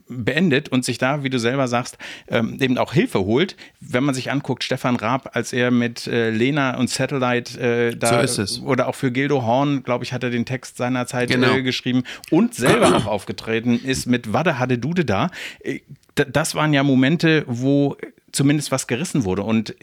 [0.07, 1.97] beendet und sich da, wie du selber sagst,
[2.29, 3.57] ähm, eben auch Hilfe holt.
[3.81, 8.27] Wenn man sich anguckt, Stefan Raab, als er mit äh, Lena und Satellite äh, da
[8.27, 11.55] So oder auch für Gildo Horn, glaube ich, hat er den Text seinerzeit Genau.
[11.55, 15.31] äh, geschrieben und selber auch aufgetreten ist mit Wade Hade Dude da.
[15.61, 15.81] Äh,
[16.15, 17.97] Das waren ja Momente, wo
[18.35, 19.43] zumindest was gerissen wurde.
[19.43, 19.75] Und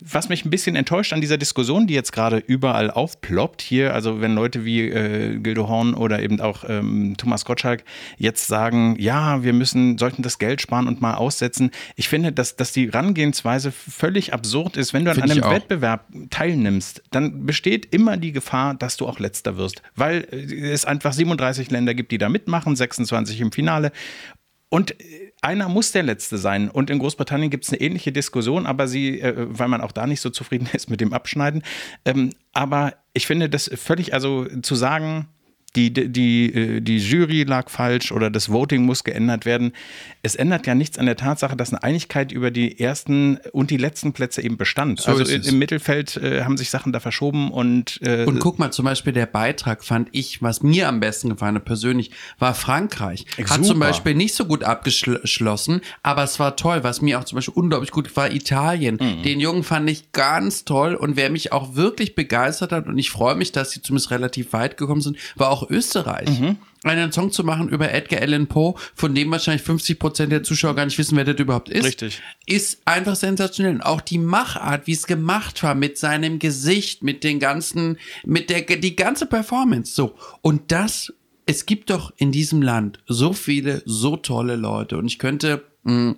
[0.00, 4.20] was mich ein bisschen enttäuscht an dieser Diskussion, die jetzt gerade überall aufploppt, hier, also
[4.20, 7.84] wenn Leute wie äh, Gildo Horn oder eben auch ähm, Thomas Gottschalk
[8.16, 11.70] jetzt sagen, ja, wir müssen, sollten das Geld sparen und mal aussetzen.
[11.96, 14.94] Ich finde, dass, dass die Herangehensweise völlig absurd ist.
[14.94, 15.38] Wenn du an einem.
[15.48, 20.84] Wettbewerb teilnimmst, dann besteht immer die Gefahr, dass du auch Letzter wirst, weil äh, es
[20.84, 23.92] einfach 37 Länder gibt, die da mitmachen, 26 im Finale.
[24.68, 26.68] Und äh, einer muss der Letzte sein.
[26.68, 30.06] Und in Großbritannien gibt es eine ähnliche Diskussion, aber sie, äh, weil man auch da
[30.06, 31.62] nicht so zufrieden ist mit dem Abschneiden.
[32.04, 35.28] Ähm, aber ich finde das völlig, also zu sagen,
[35.78, 39.72] die, die, die, äh, die Jury lag falsch oder das Voting muss geändert werden.
[40.22, 43.76] Es ändert ja nichts an der Tatsache, dass eine Einigkeit über die ersten und die
[43.76, 45.00] letzten Plätze eben bestand.
[45.00, 48.72] So also im Mittelfeld äh, haben sich Sachen da verschoben und, äh, Und guck mal,
[48.72, 53.26] zum Beispiel der Beitrag fand ich, was mir am besten gefallen hat persönlich, war Frankreich.
[53.38, 53.62] Hat Super.
[53.62, 56.82] zum Beispiel nicht so gut abgeschlossen, aber es war toll.
[56.82, 58.98] Was mir auch zum Beispiel unglaublich gut war, Italien.
[59.00, 59.22] Mhm.
[59.22, 63.10] Den Jungen fand ich ganz toll und wer mich auch wirklich begeistert hat und ich
[63.10, 66.40] freue mich, dass sie zumindest relativ weit gekommen sind, war auch Österreich.
[66.40, 66.56] Mhm.
[66.84, 70.76] Einen Song zu machen über Edgar Allan Poe, von dem wahrscheinlich 50 Prozent der Zuschauer
[70.76, 71.84] gar nicht wissen, wer das überhaupt ist.
[71.84, 72.20] Richtig.
[72.46, 73.74] Ist einfach sensationell.
[73.74, 78.48] Und auch die Machart, wie es gemacht war, mit seinem Gesicht, mit den ganzen, mit
[78.48, 80.14] der, die ganze Performance, so.
[80.40, 81.12] Und das
[81.48, 86.14] es gibt doch in diesem Land so viele, so tolle Leute und ich könnte, mh,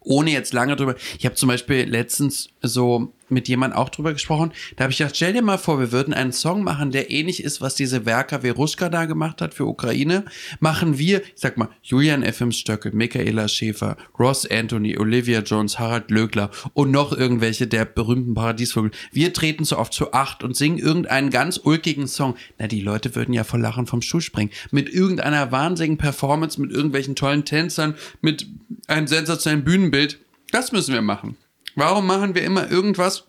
[0.00, 4.52] ohne jetzt lange drüber, ich habe zum Beispiel letztens so mit jemand auch drüber gesprochen.
[4.76, 7.42] Da habe ich gedacht, stell dir mal vor, wir würden einen Song machen, der ähnlich
[7.42, 10.24] ist, was diese Werker Veruschka da gemacht hat für Ukraine.
[10.60, 12.52] Machen wir, ich sag mal, Julian F.M.
[12.52, 18.90] Stöckel, Michaela Schäfer, Ross Anthony, Olivia Jones, Harald Lögler und noch irgendwelche der berühmten Paradiesvögel.
[19.12, 22.36] Wir treten so oft zu acht und singen irgendeinen ganz ulkigen Song.
[22.58, 24.50] Na, die Leute würden ja vor Lachen vom Stuhl springen.
[24.70, 28.46] Mit irgendeiner wahnsinnigen Performance, mit irgendwelchen tollen Tänzern, mit
[28.86, 30.18] einem sensationellen Bühnenbild.
[30.50, 31.36] Das müssen wir machen.
[31.78, 33.28] Warum machen wir immer irgendwas,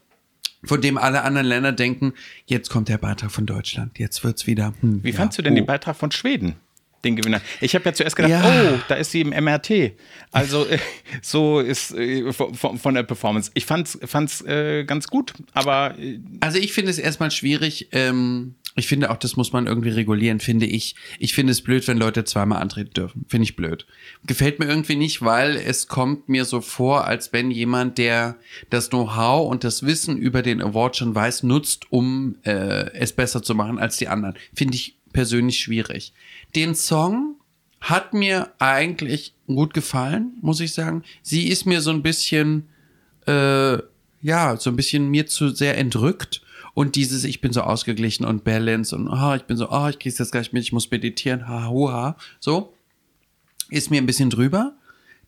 [0.64, 2.14] von dem alle anderen Länder denken,
[2.48, 4.74] jetzt kommt der Beitrag von Deutschland, jetzt wird's wieder.
[4.82, 5.58] Hm, Wie ja, fandst du denn oh.
[5.58, 6.56] den Beitrag von Schweden?
[7.04, 7.42] Den Gewinner.
[7.62, 8.74] Ich habe ja zuerst gedacht, Ja.
[8.74, 9.94] oh, da ist sie im MRT.
[10.32, 10.80] Also äh,
[11.22, 13.52] so ist äh, von, von der Performance.
[13.54, 17.90] Ich fand's, fand's äh, ganz gut, aber äh, Also ich finde es erstmal schwierig.
[17.92, 20.96] Ähm, ich finde auch, das muss man irgendwie regulieren, finde ich.
[21.18, 23.26] Ich finde es blöd, wenn Leute zweimal antreten dürfen.
[23.28, 23.86] Finde ich blöd.
[24.26, 28.38] Gefällt mir irgendwie nicht, weil es kommt mir so vor, als wenn jemand, der
[28.70, 33.42] das Know-how und das Wissen über den Award schon weiß, nutzt, um äh, es besser
[33.42, 34.36] zu machen als die anderen.
[34.54, 36.14] Finde ich persönlich schwierig.
[36.56, 37.36] Den Song
[37.82, 41.04] hat mir eigentlich gut gefallen, muss ich sagen.
[41.22, 42.68] Sie ist mir so ein bisschen
[43.26, 43.78] äh,
[44.22, 46.42] ja, so ein bisschen mir zu sehr entrückt.
[46.74, 50.00] Und dieses, ich bin so ausgeglichen und balance und ah, ich bin so, ah, ich
[50.00, 52.74] krieg's jetzt gleich mit, ich muss meditieren, ha, huha, so,
[53.70, 54.74] ist mir ein bisschen drüber.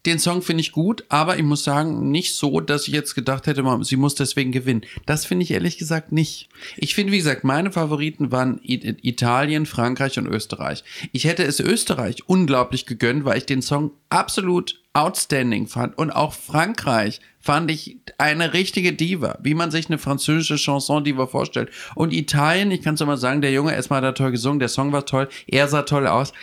[0.08, 3.46] Den Song finde ich gut, aber ich muss sagen, nicht so, dass ich jetzt gedacht
[3.46, 4.82] hätte, sie muss deswegen gewinnen.
[5.06, 6.50] Das finde ich ehrlich gesagt nicht.
[6.76, 10.84] Ich finde, wie gesagt, meine Favoriten waren Italien, Frankreich und Österreich.
[11.12, 15.96] Ich hätte es Österreich unglaublich gegönnt, weil ich den Song absolut outstanding fand.
[16.00, 21.70] Und auch Frankreich fand ich eine richtige Diva, wie man sich eine französische Chanson-Diva vorstellt.
[21.96, 24.70] Und Italien, ich kann es mal sagen, der Junge erstmal hat er toll gesungen, der
[24.70, 26.34] Song war toll, er sah toll aus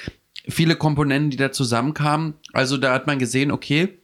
[0.49, 2.35] viele Komponenten, die da zusammenkamen.
[2.53, 3.99] Also da hat man gesehen, okay,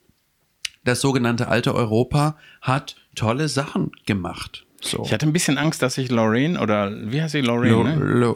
[0.84, 4.66] das sogenannte alte Europa hat tolle Sachen gemacht.
[4.80, 5.02] So.
[5.02, 7.72] ich hatte ein bisschen Angst, dass ich Lorraine oder wie heißt sie Lorraine?
[7.72, 7.94] Lo, ne?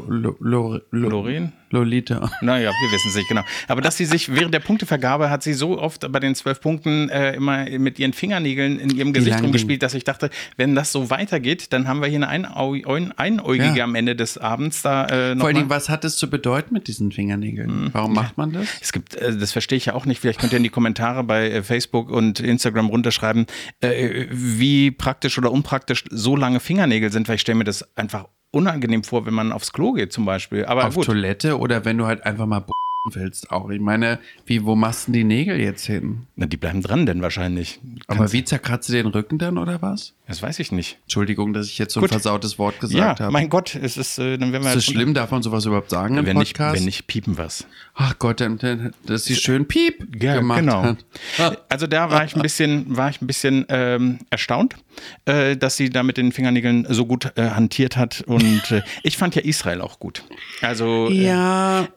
[0.09, 1.53] lo, lo, Lorraine?
[1.71, 2.31] Lolita.
[2.41, 3.43] Naja, wir wissen es nicht genau.
[3.69, 7.09] Aber dass sie sich während der Punktevergabe hat sie so oft bei den zwölf Punkten
[7.11, 11.11] äh, immer mit ihren Fingernägeln in ihrem Gesicht rumgespielt, dass ich dachte, wenn das so
[11.11, 13.85] weitergeht, dann haben wir hier eine ein Einäugige Ja.
[13.85, 15.57] am Ende des Abends da äh, noch Vor allen.
[15.57, 17.91] Dingen, was hat es zu bedeuten mit diesen Fingernägeln?
[17.93, 18.66] Warum macht man das?
[18.81, 20.21] Es gibt, äh, das verstehe ich ja auch nicht.
[20.21, 23.47] Vielleicht könnt ihr in die Kommentare bei äh, Facebook und Instagram runterschreiben,
[23.81, 28.27] äh, wie praktisch oder unpraktisch so lange Fingernägel sind, weil ich stelle mir das einfach
[28.51, 30.65] unangenehm vor, wenn man aufs Klo geht zum Beispiel.
[30.65, 31.07] Aber Auf gut.
[31.07, 32.65] Toilette oder wenn du halt einfach mal
[33.13, 33.71] willst auch.
[33.71, 36.27] Ich meine, wie, wo machst du die Nägel jetzt hin?
[36.37, 37.81] Na, die bleiben dran denn wahrscheinlich.
[38.07, 40.15] Aber Kannst- wie zerkratzt du den Rücken dann oder was?
[40.29, 40.99] Das weiß ich nicht.
[41.05, 42.11] Entschuldigung, dass ich jetzt so ein Gut.
[42.11, 43.33] versautes Wort Ja, gesagt habe.
[43.33, 45.14] mein Gott, es ist, äh, dann werden wir Ist das halt- schlimm?
[45.14, 46.76] Darf man sowas überhaupt sagen im Wenn nicht, Podcast?
[46.76, 47.66] wenn nicht, piepen wir's.
[47.95, 50.83] Ach Gott, dann, dann, dass sie schön Piep Ja, gemacht genau.
[50.83, 50.99] hat.
[51.39, 51.57] Ah.
[51.70, 54.76] Also da war ich ein bisschen, war ich ein bisschen ähm, erstaunt,
[55.24, 58.20] äh, dass sie da mit den Fingernägeln so gut äh, hantiert hat.
[58.26, 60.24] Und äh, ich fand ja Israel auch gut.
[60.61, 61.89] Also äh, Ja,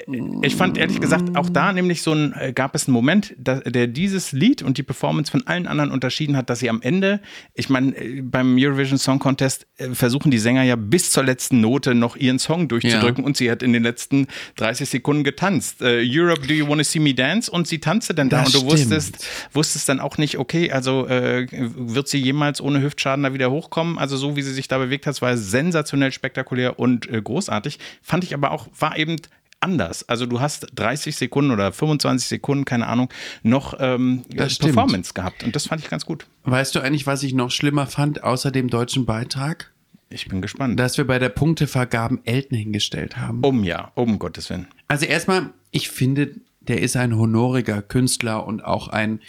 [0.41, 3.55] ich fand ehrlich gesagt auch da nämlich so ein, äh, gab es einen Moment, da,
[3.59, 7.19] der dieses Lied und die Performance von allen anderen unterschieden hat, dass sie am Ende,
[7.55, 11.95] ich meine, beim Eurovision Song Contest äh, versuchen die Sänger ja bis zur letzten Note
[11.95, 15.81] noch ihren Song durchzudrücken und sie hat in den letzten 30 Sekunden getanzt.
[15.81, 17.51] Äh, Europe, do you wanna see me dance?
[17.51, 18.91] Und sie tanzte dann da Das und du stimmt.
[18.91, 23.51] wusstest, wusstest dann auch nicht, okay, also äh, wird sie jemals ohne Hüftschaden da wieder
[23.51, 23.97] hochkommen?
[23.97, 27.79] Also so wie sie sich da bewegt hat, war sensationell spektakulär und äh, großartig.
[28.01, 29.17] Fand ich aber auch, war eben
[29.61, 30.07] anders.
[30.09, 33.09] Also du hast 30 Sekunden oder 25 Sekunden, keine Ahnung,
[33.43, 34.23] noch ähm.
[34.35, 35.43] Performance gehabt.
[35.43, 36.25] Und das fand ich ganz gut.
[36.43, 39.71] weißt du eigentlich, was ich noch schlimmer fand, außer dem deutschen Beitrag?
[40.09, 40.79] Ich bin gespannt.
[40.79, 43.43] Dass wir bei der Punktevergaben Elton hingestellt haben.
[43.43, 44.67] um ja, um Gottes Willen.
[44.89, 49.21] Also erstmal, ich finde, der ist ein honoriger Künstler und auch ein,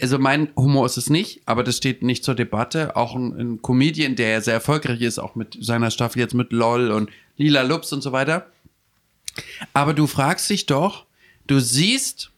[0.00, 2.96] also mein Humor ist es nicht, aber das steht nicht zur Debatte.
[2.96, 6.52] Auch ein, ein Comedian, der ja sehr erfolgreich ist, auch mit seiner Staffel jetzt mit
[6.52, 8.46] LOL und Lila Lups und so weiter.
[9.72, 11.06] Aber du fragst dich doch,
[11.46, 12.30] du siehst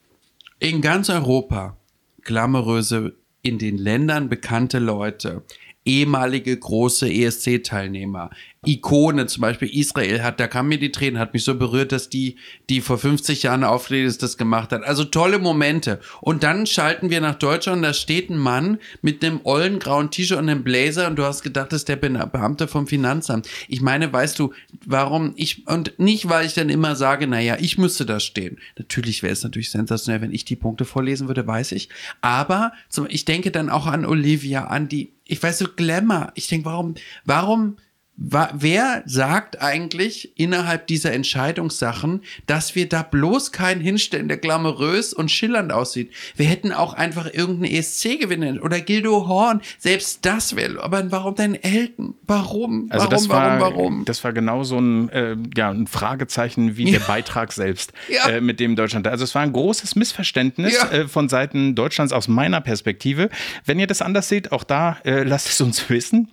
[0.59, 1.77] in ganz Europa
[2.23, 5.43] glamouröse, in den Ländern bekannte Leute,
[5.85, 8.31] ehemalige große ESC-Teilnehmer,
[8.65, 12.09] Ikone, zum Beispiel Israel hat, da kamen mir die Tränen, hat mich so berührt, dass
[12.09, 12.37] die,
[12.71, 14.85] die vor 50 Jahren ist, das gemacht hat.
[14.85, 15.99] Also tolle Momente.
[16.21, 20.13] Und dann schalten wir nach Deutschland und da steht ein Mann mit einem ollen grauen
[20.13, 23.49] T-Shirt und einem Blazer und du hast gedacht, das ist der Be- Beamte vom Finanzamt.
[23.67, 24.53] Ich meine, weißt du,
[24.87, 28.61] warum ich, und nicht, weil ich dann immer sage, naja, ich müsste da stehen.
[28.79, 31.89] Natürlich wäre es natürlich sensationell, wenn ich die Punkte vorlesen würde, weiß ich.
[32.21, 32.73] Aber
[33.09, 36.31] ich denke dann auch an Olivia, an die, ich weiß so, Glamour.
[36.35, 37.79] Ich denke, warum, warum
[38.17, 45.31] wer sagt eigentlich innerhalb dieser Entscheidungssachen, dass wir da bloß keinen hinstellen, der glamourös und
[45.31, 46.11] schillernd aussieht?
[46.37, 49.61] Wir hätten auch einfach irgendeinen ESC gewinnen oder Gildo Horn.
[49.79, 52.15] Selbst das wäre, aber warum denn Elton?
[52.27, 52.87] Warum?
[52.91, 54.05] Also warum, das war, warum, warum?
[54.05, 56.99] Das war genau so ein, äh, ja, ein Fragezeichen wie Ja.
[56.99, 58.29] der Beitrag selbst, Ja.
[58.29, 59.09] äh, mit dem Deutschland.
[59.09, 60.91] Also es war ein großes Missverständnis Ja.
[60.91, 63.31] äh, von Seiten Deutschlands aus meiner Perspektive.
[63.65, 66.29] Wenn ihr das anders seht, auch da äh, lasst es uns wissen.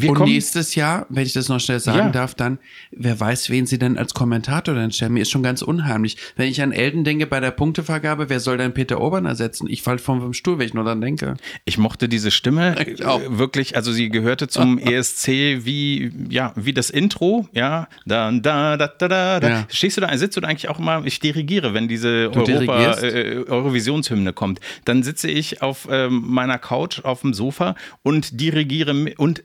[0.00, 2.08] Wir Und nächstes Jahr, wenn ich das noch schnell sagen Ja.
[2.10, 2.58] darf, dann,
[2.90, 5.12] wer weiß, wen sie denn als Kommentator dann stellen.
[5.14, 6.16] Mir ist schon ganz unheimlich.
[6.36, 9.66] Wenn ich an Elton denke bei der Punktevergabe, wer soll denn Peter Obern ersetzen?
[9.68, 11.34] Ich fall vom, vom Stuhl, wenn ich nur dann denke.
[11.64, 13.20] Ich mochte diese Stimme Ich auch.
[13.20, 15.28] äh, wirklich, also sie gehörte zum ESC
[15.64, 19.48] wie, ja, wie das Intro, ja, da, da, da, da, da, da.
[19.48, 19.66] Ja.
[19.68, 22.44] Stehst du da, sitzt du da eigentlich auch immer, ich dirigiere, wenn diese Du Europa,
[22.44, 23.02] dirigierst?
[23.02, 29.14] äh, Eurovisionshymne kommt, dann sitze ich auf ähm, meiner Couch auf dem Sofa und dirigiere
[29.16, 29.42] und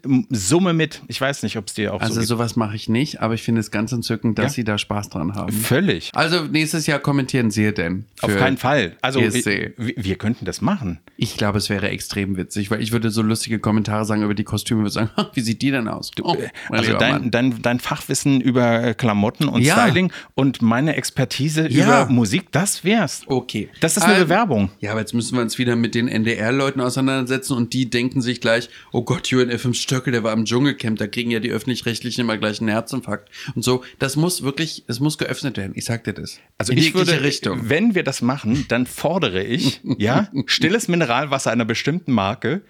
[0.47, 1.01] summe mit.
[1.07, 3.43] Ich weiß nicht, ob es dir auch Also so sowas mache ich nicht, aber ich
[3.43, 4.49] finde es ganz entzückend, dass Ja.
[4.49, 5.51] sie da Spaß dran haben.
[5.51, 6.09] Völlig.
[6.13, 8.05] Also nächstes Jahr kommentieren Sie denn.
[8.21, 8.95] Auf keinen Fall.
[9.01, 10.99] Also äh, wir, wir könnten das machen.
[11.17, 14.43] Ich glaube, es wäre extrem witzig, weil ich würde so lustige Kommentare sagen über die
[14.43, 16.11] Kostüme, würde sagen, wie sieht die denn aus?
[16.21, 16.35] Oh,
[16.69, 19.75] mein Also dein, dein, dein Fachwissen über äh, Klamotten und Ja.
[19.85, 22.03] Styling und meine Expertise Ja.
[22.03, 23.21] über Musik, das wär's.
[23.27, 23.69] Okay.
[23.79, 24.71] Das ist eine Also- Bewerbung.
[24.79, 28.41] Ja, aber jetzt müssen wir uns wieder mit den NDR-Leuten auseinandersetzen und die denken sich
[28.41, 32.37] gleich, oh Gott, UNFM Stöckel, der war im Dschungelcamp, da kriegen ja die Öffentlich-Rechtlichen immer
[32.37, 33.29] gleich einen Herzinfarkt.
[33.55, 35.73] Und so, das muss wirklich, es muss geöffnet werden.
[35.75, 36.39] Ich sag dir das.
[36.57, 37.69] Also In ich würde, Richtung.
[37.69, 42.61] wenn wir das machen, dann fordere ich, ja, stilles Mineralwasser einer bestimmten Marke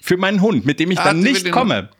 [0.00, 1.90] für meinen Hund, mit dem ich Ah, dann nicht komme.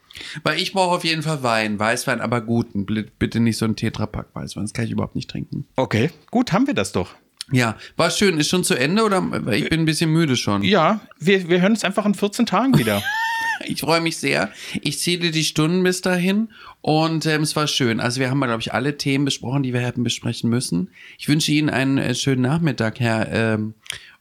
[0.43, 2.85] Weil ich brauche auf jeden Fall Wein, Weißwein, aber guten.
[3.19, 5.67] Bitte nicht so ein Tetrapack Weißwein, das kann ich überhaupt nicht trinken.
[5.77, 7.15] Okay, gut, haben wir das doch.
[7.51, 8.39] Ja, war schön.
[8.39, 9.23] Ist schon zu Ende oder?
[9.53, 10.63] Ich bin ein bisschen müde schon.
[10.63, 13.03] Ja, wir, wir hören uns einfach in 14 Tagen wieder.
[13.65, 14.51] Ich freue mich sehr.
[14.81, 16.49] Ich zähle die Stunden bis dahin
[16.81, 18.01] und ähm, es war schön.
[18.01, 20.91] Also wir haben, glaube ich, alle Themen besprochen, die wir hätten besprechen müssen.
[21.19, 23.31] Ich wünsche Ihnen einen äh, schönen Nachmittag, Herr.
[23.33, 23.75] Ähm,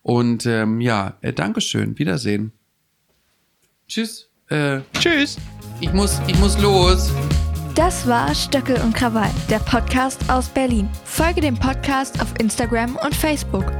[0.04, 1.98] und ähm, ja, äh, Dankeschön.
[1.98, 2.52] Wiedersehen.
[3.88, 4.30] Tschüss.
[4.50, 5.38] Äh, Tschüss.
[5.80, 7.12] ich muss, ich muss los.
[7.76, 10.90] Das war Stöckel und Krawall, der Podcast aus Berlin.
[11.06, 13.72] Folge dem Podcast auf Instagram und Facebook.